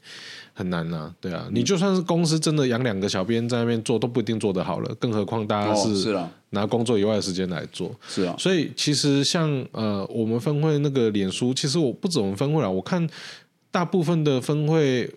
[0.59, 6.13] 很难呐、啊，对啊，你就算是公司真的养两个小编在那边做，都不一定做得好了，更何况大家是
[6.49, 8.35] 拿工作以外的时间来做，是啊。
[8.37, 13.09] 所以其实像呃，我们分会那个脸书，其实我不止我们分会了，我看
[13.71, 15.09] 大部分的分会，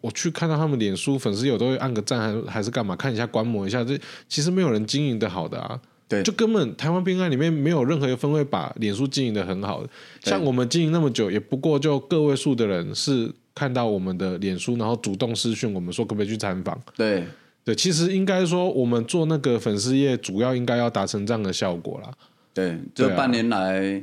[0.00, 9.88] 我去看到他们脸书粉丝有都会按个赞，还还是干嘛，看一下观摩一下，这其实没有人经营的好的啊，对，就根本台湾 BNI 里面没有任何一个分会把脸书经营的很好的，
[10.22, 13.32] 像我们经营那么久，也不过就个位数的人是。
[13.56, 16.78] 看到我们的脸书，然后主动私讯我们说可不可以去参访？
[16.94, 17.24] 对
[17.64, 22.12] 对，其实应该说我们做那个粉丝页，主要应该要达成这样的效果啦。
[22.52, 24.02] 对，这半年来，啊、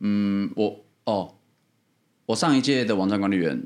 [0.00, 1.34] 嗯，我哦，
[2.26, 3.62] 我上一届的网站管理员，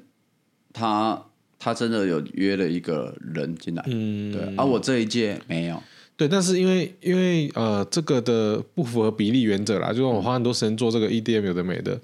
[0.72, 1.24] 他
[1.58, 5.82] 他真的有约了一个人进来，嗯，对，而、啊、我这一届没有。
[6.14, 11.98] 对，但是因为因为呃，这个的不符合比例原则啦，就是我花很多时间做这个 EDM 有的没的。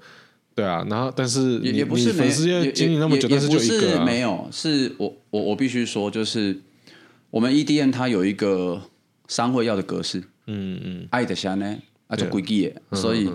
[0.59, 6.59] 对啊，然后但是也也不是没有经营那么久，但是就一个、啊、是没有，是我我我必须说，就是
[7.29, 8.81] 我们 EDM 它有一个
[9.27, 13.29] 商会要的格式，嗯嗯，爱的啥呢，啊就规矩的，所以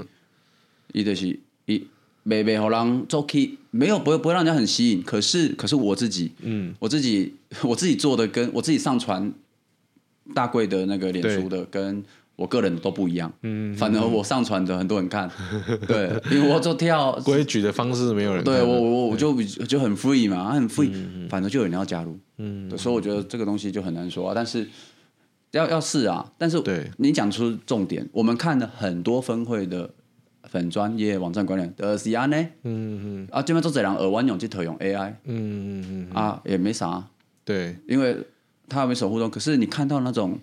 [0.93, 1.87] 伊就是伊
[2.23, 9.33] 没没好让做起，没有不会不会让人家很吸引，可是可是我自己，嗯，我自己 我自己做的跟我自己上传
[10.35, 12.05] 大贵的那个脸书的跟。
[12.37, 15.31] 我个人都不一样，嗯，反而我上传的很多人看，
[15.87, 20.93] 对，因为我就跳规矩的方式没有人看，对我我我就就很 free 嘛，很 free，
[21.29, 24.69] 反正就有人要加入，嗯，所以我觉得这个东西就很难说啊，但是
[25.53, 26.91] 要要试啊，但是对。
[26.97, 29.89] 你讲出重点，我们看了很多分会的
[30.43, 37.05] 粉专业网站管理的 C R 呢，嗯嗯，啊这边做这样耳弯用去投用 AI，嗯嗯嗯，啊也没啥，
[37.45, 38.17] 对，因为
[38.69, 40.37] 他没守互动，可是你看到那种。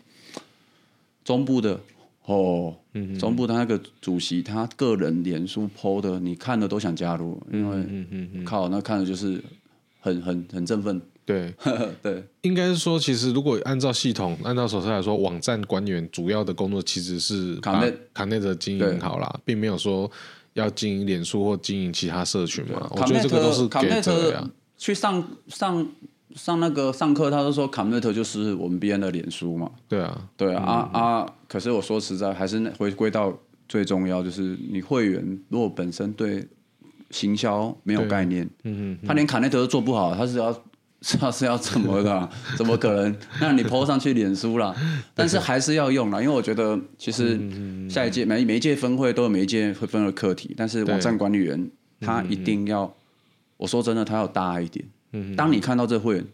[1.24, 1.80] 中部的
[2.26, 9.42] 哦，嗯、中部的那个主席，他个人脸书 PO 的，你看了都想加入，因为嗯嗯嗯靠，那看了就是
[10.00, 11.02] 很很很振奋。
[11.26, 11.54] 对
[12.02, 20.10] 对，应该是说，其实如果按照系统，按照手册来说，网站管理员主要的工作其实是把卡内的经营好啦，对并没有说
[20.54, 22.88] 要经营脸书或经营其他社群嘛。
[22.92, 25.88] 我觉得这个都是给的去上上。
[26.36, 29.70] 上那个上课，他就说 Commit 就是我们 BN 的脸书嘛。
[29.88, 31.34] 对啊，对啊，啊啊！
[31.48, 36.48] 可是我说实在，还是回归到最重要，就是你会员如果本身对
[37.10, 40.64] 行销没有概念，嗯嗯，他连 Commit 都做不好，他是要
[41.20, 42.30] 他是要怎么的？
[42.58, 43.16] 怎么可能？
[43.40, 44.76] 那你 PO 上去脸书啦，
[45.16, 47.40] 但是还是要用啦，因为我觉得其实
[47.90, 51.70] 下一届每每一届分会都有每一届会分的课题，但是网站管理员
[52.00, 52.94] 他一定要，
[53.58, 54.86] 我说真的，他要大一点。
[55.36, 56.26] 当你看到这会员，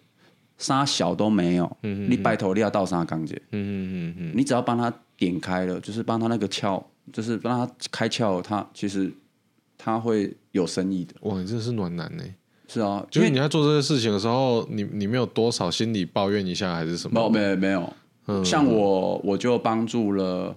[0.57, 9.11] 啥小都没有，你拜托你要到啥钢姐，嗯、哼你只要帮他点开了，就是帮他那个窍，就是帮他开窍，他其实
[9.77, 11.13] 他会有生意的。
[11.21, 12.23] 哇，你真是暖男呢！
[12.67, 17.29] 是啊，就是你在做这些事情的时候，你你没有多少心理抱怨一下还是什么？
[17.29, 17.93] 没有没有，
[18.25, 20.55] 嗯、像我我就帮助了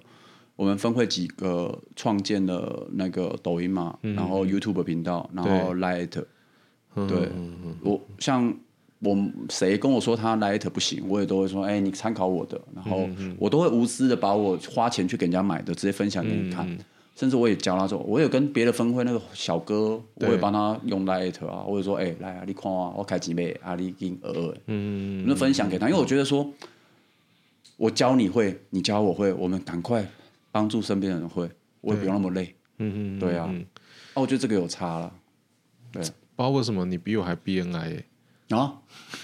[0.57, 6.25] 我们分会几个创建了那个抖音嘛，嗯、然后 YouTube 频道，然后 Light。
[6.95, 7.29] 对，
[7.83, 8.53] 我像
[8.99, 9.17] 我
[9.49, 16.79] 谁跟我说他 Light 不行，我也都会说，哎，你参考我的，然后我都会无私的把我花钱去给人家买的直接分享给你看，
[17.17, 26.53] 甚至我也教他说，我有跟别的分会那个小哥，我也帮他用 Light 啊，或者说，哎，来啊，你看啊，我开几倍，啊，你给鹅鹅，嗯，那分享给他，因为我觉得说，
[27.77, 30.07] 我教你会，你教我会，我们赶快
[30.51, 31.49] 帮助身边的人会，
[31.81, 33.45] 我也不用那么累，嗯嗯，对啊，
[34.15, 35.13] 啊，我觉得这个有差了，
[35.93, 36.03] 对。
[36.41, 38.03] 不知道为什么你比我还 BNI？
[38.49, 38.73] 啊？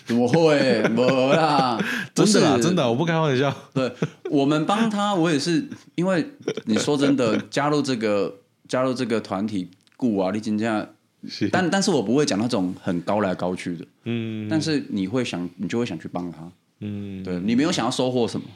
[0.04, 0.82] 怎么会？
[0.94, 1.82] 没啦，
[2.14, 3.54] 真的啦，真的，我不开玩笑。
[3.72, 3.90] 对，
[4.30, 6.32] 我们帮他，我也是因为
[6.66, 10.90] 你说真的，加入这个加入这个团体，顾啊，你今天，
[11.26, 11.48] 是。
[11.48, 18.46] 但但是我不会讲那种很高来高去的，嗯，但是你会想，你就会想去帮他，嗯，对，你没有想要收获什么，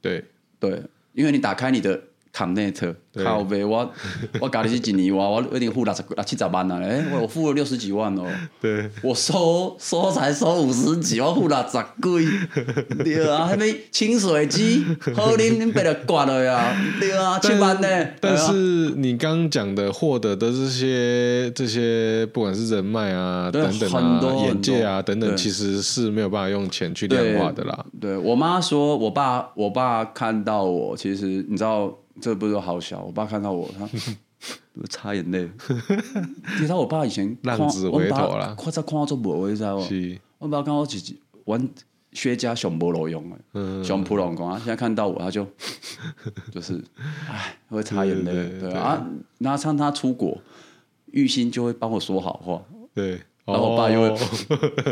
[0.00, 0.24] 对。
[0.60, 0.82] 对，
[1.14, 2.00] 因为你打开你的
[2.38, 3.92] Connect 靠北，我
[4.40, 8.24] 我搞的是几年哇，我一定付六十六七十万啊，哎，我付了六十几万哦。
[8.62, 12.28] 对，我收收才收五十几，我付六十几。
[13.02, 14.84] 对啊，还没清水机，
[15.16, 16.72] 好啉恁别了挂了呀。
[17.00, 17.88] 对啊，七万呢。
[18.20, 18.52] 但是
[18.94, 27.84] 你刚讲的获得的这些这些，不管是人脉啊等等啊，眼界啊等等，其实是没有办法用钱去量化的啦。
[28.00, 31.92] 对我妈说，我爸我爸看到我，其实你知道。
[32.20, 33.88] 这不是好小，我爸看到我，他
[34.88, 35.50] 擦眼泪。
[36.58, 39.84] 其实我爸以前浪子回头了，夸张夸张做无，你知道不？
[40.38, 41.68] 我爸看我自己玩
[42.12, 44.56] 薛家熊不路用的，熊普龙工啊。
[44.58, 45.46] 现在看到我，他就
[46.52, 46.80] 就是
[47.28, 48.32] 哎，会擦眼泪。
[48.60, 49.04] 对啊，
[49.38, 50.40] 然后像他出国，
[51.06, 52.62] 玉兴就会帮我说好话。
[52.94, 54.20] 对，然后我爸又会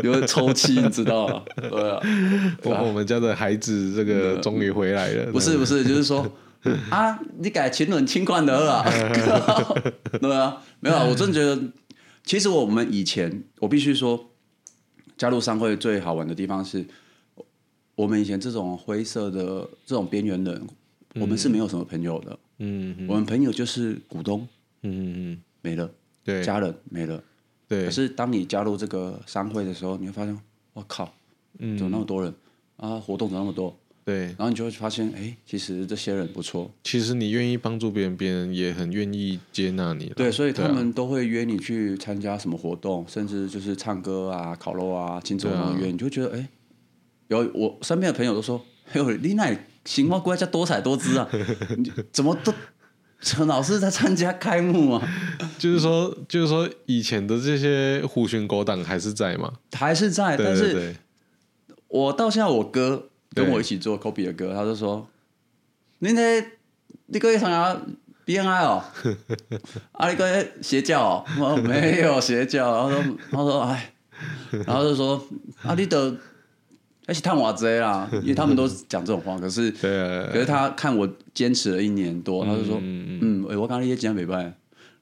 [0.03, 1.41] 又会抽泣，你知道吗？
[1.55, 1.99] 对啊，
[2.63, 5.31] 我我们家的孩子这个终于回来了。
[5.31, 6.25] 不是不是，就是说。
[6.89, 7.19] 啊！
[7.37, 8.83] 你改情轮轻快的啊？
[10.19, 11.61] 对啊，没有，我真的觉得，
[12.23, 14.31] 其实我们以前，我必须说，
[15.17, 16.85] 加入商会最好玩的地方是，
[17.95, 20.67] 我们以前这种灰色的这种边缘人，
[21.15, 22.37] 我们是没有什么朋友的。
[22.59, 24.47] 嗯，我们朋友就是股东。
[24.81, 25.89] 嗯嗯没了。
[26.23, 27.23] 对，家人没了。
[27.67, 27.85] 对。
[27.85, 30.37] 可是当你加入这个商会的时候，你会发现，
[30.73, 31.13] 我靠，
[31.59, 32.33] 怎么那么多人
[32.77, 32.99] 啊？
[32.99, 33.77] 活动怎么那么多？
[34.07, 36.71] 对，然后你就会发现，哎，其实这些人不错。
[36.81, 40.05] 其实你愿意帮助别人，别人也很愿意接纳你。
[40.15, 46.47] 对，所以他们都会约你去参加什么活动，甚至就是唱歌啊、烤肉啊、庆祝活动约，你就觉得，哎，
[47.27, 49.53] 有我身边的朋友都说， 哎呦，你那
[49.83, 50.17] 行吗？
[50.17, 51.29] 国家多彩多姿啊，
[52.13, 52.53] 怎么都
[53.19, 55.05] 陈老师在参加开幕啊？
[55.59, 59.51] 就是说，就是说，以前的这些狐群狗党还是在吗？
[59.73, 60.95] 还是在，但是，
[61.89, 63.09] 我到现在我哥。
[63.37, 65.07] 跟我一起做 Kobe 的歌，他就说
[65.99, 66.43] ：“你那，
[67.05, 67.79] 你可以参加
[68.25, 68.83] BNI 哦，
[69.93, 73.93] 啊，你可以邪教哦，我说没有邪教。”然后说：“他说，哎，
[74.67, 75.23] 然后就说
[75.63, 76.17] 啊，你得
[77.05, 79.37] 还是探瓦贼啦，因为他们都讲这种话。
[79.39, 84.53] 可是，可是他看我坚持了一年多，他就说：嗯，哎，我刚刚也讲没办。”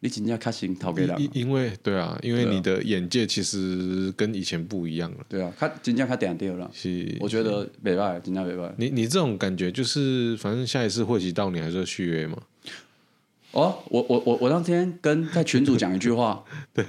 [0.06, 5.26] 你真正开心投给他，因因为对啊，因为你的眼界其实跟以前不一样了。
[5.28, 6.70] 对啊，他真正他点掉了。
[6.72, 8.76] 是，我觉得没办法，真正没办法。
[8.78, 12.38] 你你这种感觉就是，反正下一次会期到，你还是要续约嘛？
[13.52, 16.86] 哦，我我我我当天跟在群主讲一句话， 对。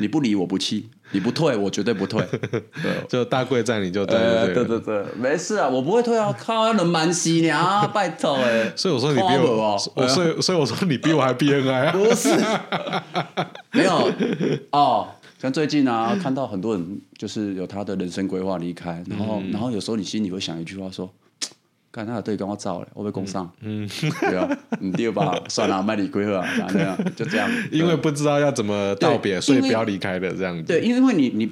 [0.00, 2.22] 你不离我不弃，你不退我绝对不退。
[2.40, 2.60] 对，
[3.08, 8.72] 就大贵在你就对对对对对，没事啊，我不会退啊，靠，要人蛮稀呢啊， 拜托哎。
[8.76, 11.92] 所以我说你比我，所以所以我说你比我还 BNI 啊。
[11.92, 12.28] 不是，
[13.72, 14.10] 没有
[14.72, 15.08] 哦，
[15.40, 21.10] 像最近啊，看到很多人就是有他的人生规划离开，然后然后有时候你心里会想一句话说。
[21.90, 23.88] 看他对跟我走了，我被攻上，嗯，
[24.20, 30.64] 对啊，你第二把算了，卖你归了，这样就这样，因为不知道要怎么道别，所以不要离开的这样子。
[30.64, 31.50] 对，因为你你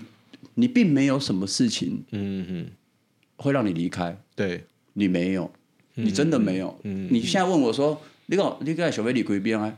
[0.55, 4.16] 你并没有什么事情，嗯哼，会让你离开。
[4.34, 5.51] 对，你没有，
[5.95, 6.78] 你真的没有。
[6.82, 9.72] 嗯，你现在问我说，你讲你讲小飞离归边啊？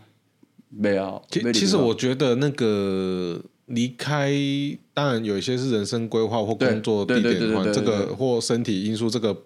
[0.71, 1.23] 没有。
[1.31, 4.33] 其其实我觉得那个离开，
[4.93, 9.41] 当然有一些是人生规划或工作地点的话，这个或身体因素这个。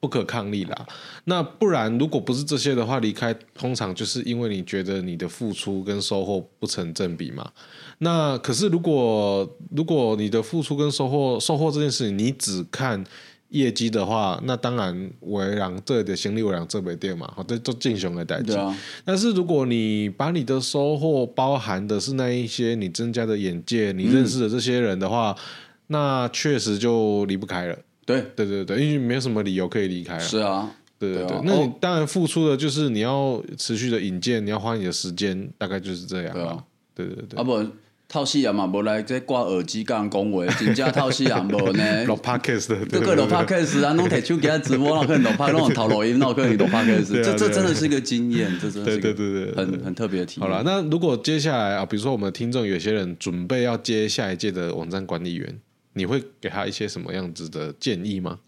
[0.00, 0.86] 不可抗力啦，
[1.24, 7.50] 那不然如果不是这些的话，离开通常就是因为你觉得你的付出跟收获不成正比嘛。
[7.98, 13.02] 那可是如果如果你的付出跟收获收获这件事情，你只看
[13.48, 18.52] 业绩的话，那当然为让这的心力为让这笔店嘛，好，这都进雄的代志。
[18.52, 25.44] 啊、但是如果你把你的收获包含的是那一些你增加的眼界，你认识的这些人的话，嗯、
[25.88, 27.76] 那确实就离不开了。
[28.08, 30.20] 对对对对，因为没有什么理由可以离开了。
[30.20, 36.32] 是啊，对对对，那你当然付出的就是你要持续的引荐，你要花你的时间，大概就是这样。
[36.32, 37.38] 对啊，对对对。
[37.38, 37.62] 啊不，
[38.08, 42.04] 套戏啊嘛，无来这挂耳机讲恭维，真正套戏啊无呢。
[42.08, 47.12] 录 podcast 的，都可以录 podcast 啊，弄台手机直播，然后可以录 podcast，弄头录音， 然后可以录 podcast。
[47.22, 50.48] 这这真的是一个经验，这真的是对对对对，很很特别的体验。
[50.48, 55.60] 好了，那如果接下来啊，比如说我们听众有些人准备要接下一届的网站管理员。
[55.98, 58.38] 你会给他一些什么样子的建议吗？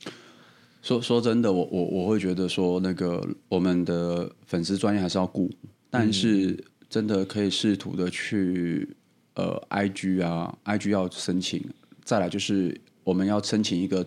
[0.81, 5.51] 说说真的，我我我会觉得说，那个我们的粉丝专业还是要顾，
[5.91, 6.57] 但是
[6.89, 8.89] 真的可以试图的去
[9.35, 11.63] 呃，IG 啊，IG 要申请，
[12.05, 14.07] 再来就是我们要申请一个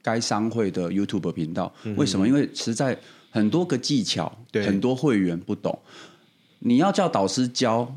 [0.00, 1.70] 该商会的 YouTube 频道。
[1.82, 2.26] 嗯、为什么？
[2.26, 2.98] 因为实在
[3.30, 5.78] 很多个技巧，对很多会员不懂，
[6.60, 7.94] 你要叫导师教。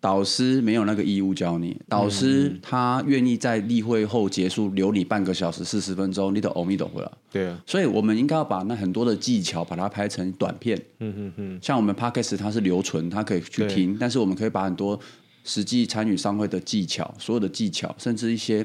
[0.00, 7.10] 导师没有那个义务教你，导师他愿意在例会后结束留你半个小时四十分钟，你的欧米都回来。
[7.32, 10.80] 对啊，所以我们应该要把那很多的技巧把它拍成短片。
[11.00, 14.98] 嗯嗯嗯，像我们 Podcast 它是留存，它可以去听，但是我们可以把很多
[15.42, 18.64] 实际参与商会的技巧，所有的技巧，甚至一些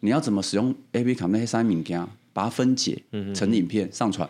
[0.00, 3.02] 你要怎么使用 A P 卡那些三物件，把它分解
[3.34, 4.28] 成影片上传。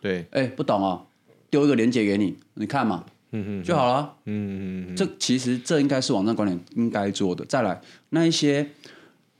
[0.00, 1.06] 对，哎，不懂哦，
[1.50, 3.04] 丢一个链接给你，你看嘛。
[3.36, 4.14] 嗯嗯，就好了。
[4.26, 7.44] 嗯嗯嗯，这其实这应该是网站管理应该做的。
[7.46, 7.80] 再来，
[8.10, 8.70] 那一些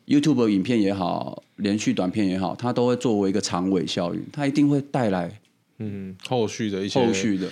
[0.07, 5.41] YouTube 影片也好，连续短片也好，它都会作为一个长尾效应，它一定会带来
[5.79, 7.49] 嗯后续的一些后续的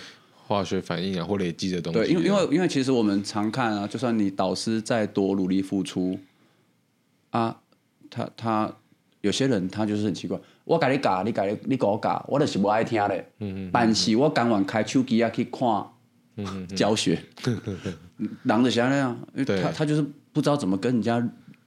[0.48, 1.98] 化学反应啊，或累积的东西。
[2.00, 6.18] 对，因为因为因为其实我们常看啊，就算你导师再多努力付出
[7.30, 7.56] 啊，
[8.10, 8.76] 他他
[9.20, 13.16] 有些人他就是很奇怪，我给你教，你给你你给我教，我就是不爱听的。
[13.38, 15.86] 嗯嗯，但是我刚完开手机啊去看。
[16.36, 17.18] 嗯，教学，
[18.44, 20.02] 狼的侠那样，因为他他就是
[20.32, 21.22] 不知道怎么跟人家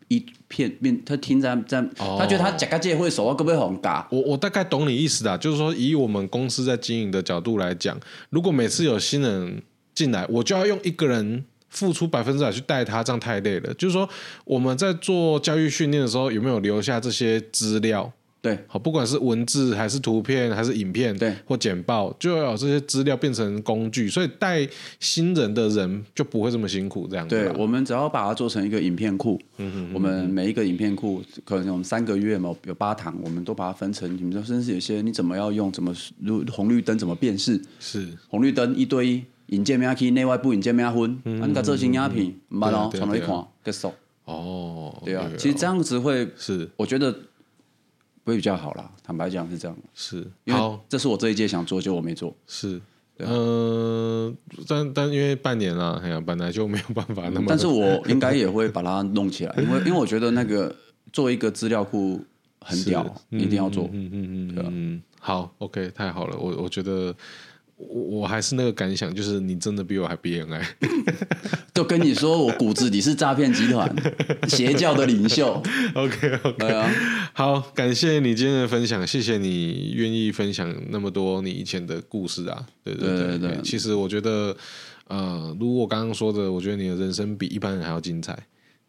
[0.07, 4.05] 一片面，他听在在，他觉得他讲个这会手啊，可不可以很尬？
[4.09, 7.99] 我我大概懂你意思的，就是说以我们公司在经营的角度来讲，
[8.29, 9.61] 如果每次有新人
[9.93, 13.73] 进来，我就要用一个人付出百分之百去带他，这样太累了。
[13.75, 14.07] 就是说
[14.45, 18.11] 我们在做教育训练的时候，有没有留下这些资料？
[18.45, 24.67] 对，好，不管是文字还是图片还是影片，对，或简报，就要有这些资料变成工具，所以带
[24.99, 27.35] 新人的人就不会这么辛苦，这样子。
[27.35, 38.07] 对，我们只要把它做成一个影片库，嗯哼嗯哼，我们每一个影片库可能我们三个月嘛，有八堂，我们都把它分成，你们说甚至有些你怎么要用，怎么如红绿灯怎么辨识，是。
[38.29, 43.91] 红绿灯一对一，引荐咩去内外部引荐咩分，嗯，啊，你做成影片，唔办咯，传来一看结束。
[44.25, 47.11] 哦，对啊，其实这样子会是，我觉得。
[48.25, 49.77] 会比较好啦，坦白讲是这样。
[49.93, 52.35] 是，因为这是我这一届想做，就我没做。
[52.47, 52.81] 是，
[53.19, 54.33] 嗯、呃，
[54.67, 57.45] 但但因为半年了，哎呀，本来就没有办法那么。
[57.47, 60.75] 但是我 应该也会把它弄起来，因为因为我觉得那个
[61.13, 62.19] 做一个资料库
[62.59, 63.87] 很屌，一定要做。
[63.93, 67.15] 嗯嗯嗯嗯，好，OK，太好了，我我觉得。
[67.77, 70.63] 我我还是那个感想，就是你真的比我还 BNI，
[71.73, 73.93] 都跟你说我骨子里是诈骗集团
[74.47, 75.61] 邪教的领袖。
[75.93, 76.89] OK OK，啊，
[77.33, 82.65] 好，感谢你今天的分享，谢谢你愿意分享那么多你以前的故事啊。
[82.81, 84.55] 对对对对，对，对，其实我觉得，
[85.07, 88.37] 呃，如果我刚刚说的，我觉得你的人生比一般人还要精彩。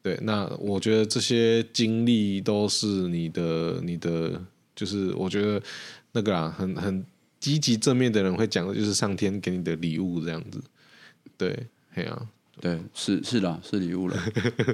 [0.01, 4.41] 对，那我觉得这些经历都是你的，你的，
[4.77, 5.61] 就是我觉得
[6.13, 7.05] 那个啊，很很。
[7.39, 10.61] 积极正面的人会讲的就是上天给你的礼物这样子，
[11.37, 12.23] 对，嘿啊，
[12.61, 14.17] 对，是是的，是礼物了，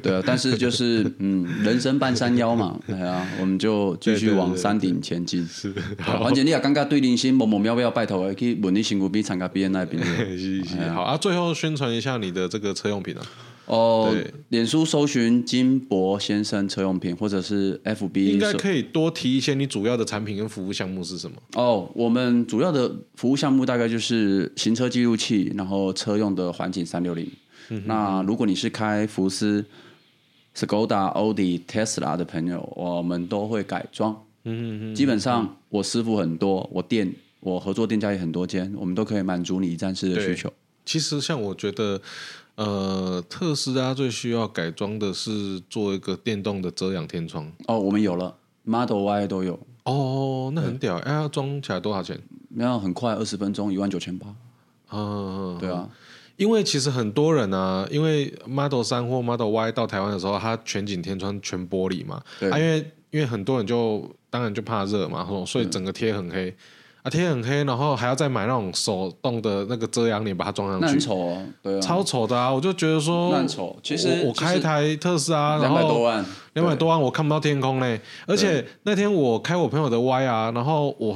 [0.02, 5.44] 对啊，但是就是嗯，人生半山腰嘛，对啊，我们就继续往山顶前进。
[5.46, 10.02] 是，反正你也刚刚对林心某某喵喵拜托，可以问你辛苦比参加 B N I 边。
[10.38, 13.22] 是是，好啊，最后宣传一下你的这个车用品啊。
[13.66, 14.12] 哦，
[14.48, 21.36] 脸书搜寻金博先生车用品，或者是 FB，应该可以多提一些你主要的产品跟服务项目是什么？
[21.54, 27.30] 哦，我们主要的服务项目大概就是行车记录器，然后车用的环景三六零。
[27.86, 29.64] 那如果你是开福斯、
[30.54, 34.12] Skoda、Audi、Tesla 的朋友，我们都会改装。
[34.44, 37.10] 嗯嗯，基本上我师傅很多，我店
[37.40, 40.52] 我合作店家也很多间，我们都可以满足你一站式的需求。
[40.84, 42.00] 其实像我觉得。
[42.54, 47.50] 呃，特斯拉最需要改装的是做一个电动的遮阳天窗。
[47.66, 49.58] 哦，我们有了，Model Y 都有。
[49.84, 50.98] 哦，那很屌。
[50.98, 52.20] 哎，要装起来多少钱？
[52.50, 54.26] 没有，很快，二十分钟，一万九千八。
[54.92, 55.88] 嗯，对啊，
[56.36, 62.22] 因为其实很多人啊，因为 Model 三或 Model Y 到台湾的时候，它全景天窗全玻璃嘛。
[62.38, 62.50] 对。
[62.50, 66.54] 啊，因为因为很多人就当然就怕热嘛，所以整个贴很黑。
[67.02, 70.86] 啊，天很黑，然后还要再买那种手动的那个遮阳帘，把它装上去。
[70.86, 72.52] 很丑哦，对啊，超丑的啊！
[72.52, 73.76] 我就觉得说，很丑。
[73.82, 78.00] 其实我，我开一台特斯拉，两百多万，两百多万，我看不到天空嘞。
[78.24, 81.12] 而且那天我开我朋友的 Y 啊，然后我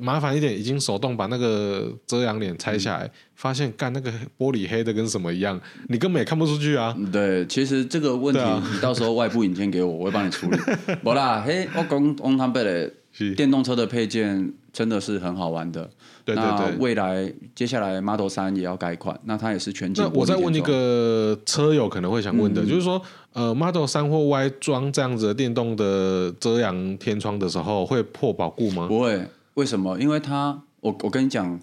[0.00, 6.96] 麻烦一点，已经手动把那个遮阳帘拆下来，嗯、发现干那个玻璃黑的跟什么一样，你根本也看不出去啊。
[7.12, 10.58] 对，其实这个问题，啊、你到时候外部引荐给我，我会帮你处理。
[11.04, 12.92] 不啦，嘿，我讲讲他们
[13.36, 15.90] 电动车的配件真的是很好玩的。
[16.24, 20.04] 对对对，未来接下来 Model 三也要改款，那它也是全景。
[20.04, 23.02] 那我再问一个车友可能会想问的，嗯、就是说，
[23.32, 28.86] 呃，Model 三或 Y 装这样子的电动的遮阳天窗的时候，会破保固吗？
[28.86, 29.98] 不会，为什么？
[29.98, 31.58] 因为它，我我跟你讲，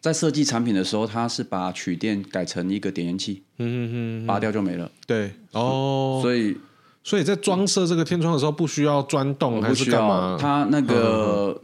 [0.00, 4.90] 在设计产品的时候，它是把取电改成一个点烟器，嗯嗯嗯，拔掉就没了。
[5.06, 6.56] 对，哦，所以。
[7.04, 10.36] 所以在装设这个天窗的时候，不需要钻洞还是干嘛？
[10.38, 11.58] 它那个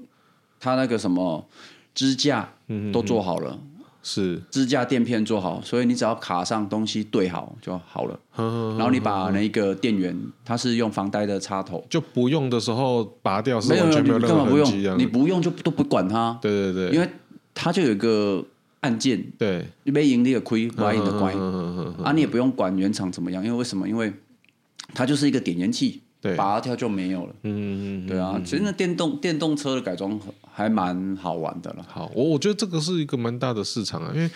[0.65, 1.47] 它那个什么
[1.95, 2.49] 支架
[2.91, 3.59] 都做好了，
[4.03, 8.19] 是支架垫片做好，所以你只要卡上东西对好就好了。
[8.35, 16.39] 然后你把那个电源，它是用防呆的插头，就不用的时候拔掉是没有完全没有任何你根本不痕迹这样，用，你不用就都不管它。
[16.41, 17.07] 对对对，因为
[17.53, 18.43] 它就有一个
[18.81, 21.35] 按键，对你被盈利的亏，外盈的关。
[21.37, 23.87] 嗯啊，你也不用管原厂怎么样，因为为什么？
[23.87, 24.11] 因为
[24.95, 27.35] 它就是一个点烟器，对拔掉就没有了。
[27.43, 30.19] 嗯嗯对啊，其实那电动电动车的改装
[30.51, 31.85] 还蛮好玩的了。
[31.87, 34.31] 好，我我觉得这个是一个蛮大的市场啊，因为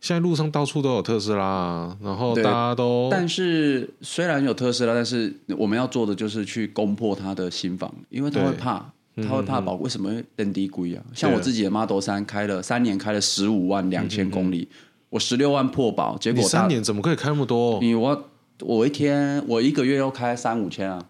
[0.00, 9.74] 现在路上到处都有特斯拉啊，然后大家都但是虽然有特斯拉，但是我们要做的就是去攻破它的心房，因为他会怕，他会怕保。
[9.74, 11.04] 为什么会电低贵啊？
[11.12, 14.66] 像我自己的 Model 三开了三年，开了十五万两千公里，
[15.10, 17.78] 我十六万破保，结果三年怎么可以开那么多？
[17.82, 18.30] 你我
[18.60, 21.04] 我一天我一个月要开三五千啊，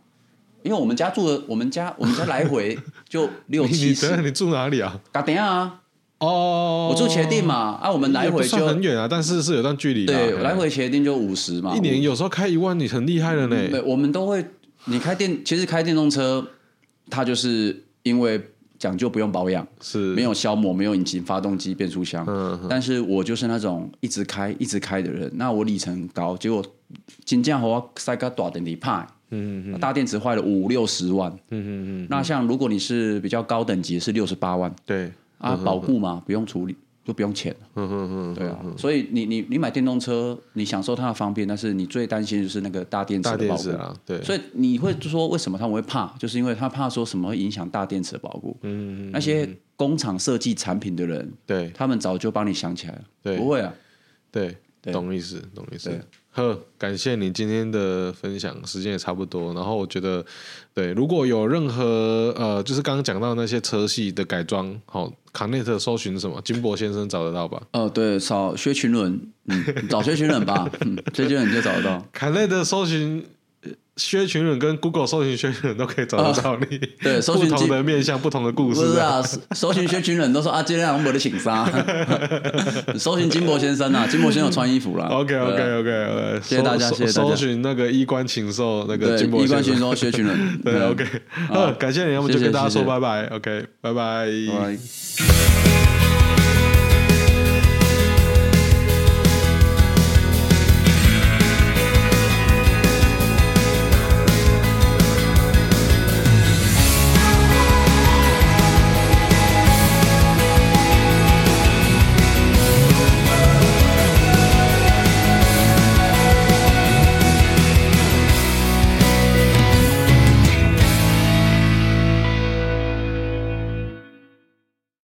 [0.65, 2.77] 因为我们家住的我们家我们家来回
[3.09, 4.99] 就六七十你等下，你住哪里啊？
[5.13, 5.81] 打电啊，
[6.19, 10.19] 哦，我住茄定嘛，啊，我们来回就很远啊，但是是有段距离的啊。
[10.19, 13.83] 对，来回茄定就五十嘛，一年有时候开一万，你很厉害了对，呢。
[13.85, 14.45] 我们都会，
[14.87, 16.47] 你开电，其实开电动车，
[17.11, 18.41] 它就是因为
[18.79, 22.25] 讲究不用保养，是没有消磨，没有引擎、发动机、变速箱。
[22.27, 26.65] 嗯但是我就是那种一直开、一直开的人，那我里程高，结果
[27.25, 31.69] 金价和我塞个大电池派，嗯嗯，大电池坏了五六十万，嗯嗯
[32.05, 32.07] 嗯。
[32.09, 36.77] 那像如果你是比较高等级，是六十八万对，啊，保固嘛，不用处理。
[37.07, 43.69] 就不用钱，嗯嗯嗯，对啊，所以你你你买电动车，你享受它的方便，但是你最担心就是那个大电池的保护。
[43.73, 46.07] 啊，对，所以你会说为什么他们会怕？
[46.19, 48.57] 就是因为他怕说什么会影响大电池的保护。
[48.63, 49.47] 嗯，那些
[49.77, 53.03] 工厂设计产品的人，对他们早就帮你想起来了。
[53.23, 53.71] 对不会啊。
[54.31, 56.01] 对，对懂意思，懂意思对。
[56.35, 59.55] 呵，感谢你今天的分享，时间也差不多。
[59.55, 60.25] 然后我觉得，
[60.75, 66.41] 对，如果有任何呃，就是刚刚讲到那些车系的改装，好，Connect 搜寻什么？
[66.45, 72.05] 金博先生找得到吧哦，对，找薛群伦，嗯，找薛群伦吧，嗯，薛群伦你就找得到。
[72.13, 73.25] ？Connect 搜寻呃
[73.97, 76.81] 薛群人跟 Google 搜寻薛群人都可以找得到你。
[77.01, 79.23] 对 搜寻不同的面向，不同的故事啊。
[79.23, 81.65] 是啊，搜寻薛群人都说啊，今天我们的请杀。
[82.99, 85.07] 搜寻金博先生啊，金博先生有穿衣服啦。
[85.15, 89.63] OK 对 OK 啊 OK，呃，谢谢大家谢谢大家搜寻那个衣冠禽兽那个对，金博衣冠。
[89.63, 90.59] 禽兽薛群人。
[90.65, 91.05] 对，OK，
[91.51, 94.27] 啊，感谢你，要么就跟大家说拜拜，OK，拜拜。
[94.27, 96.04] 拜拜。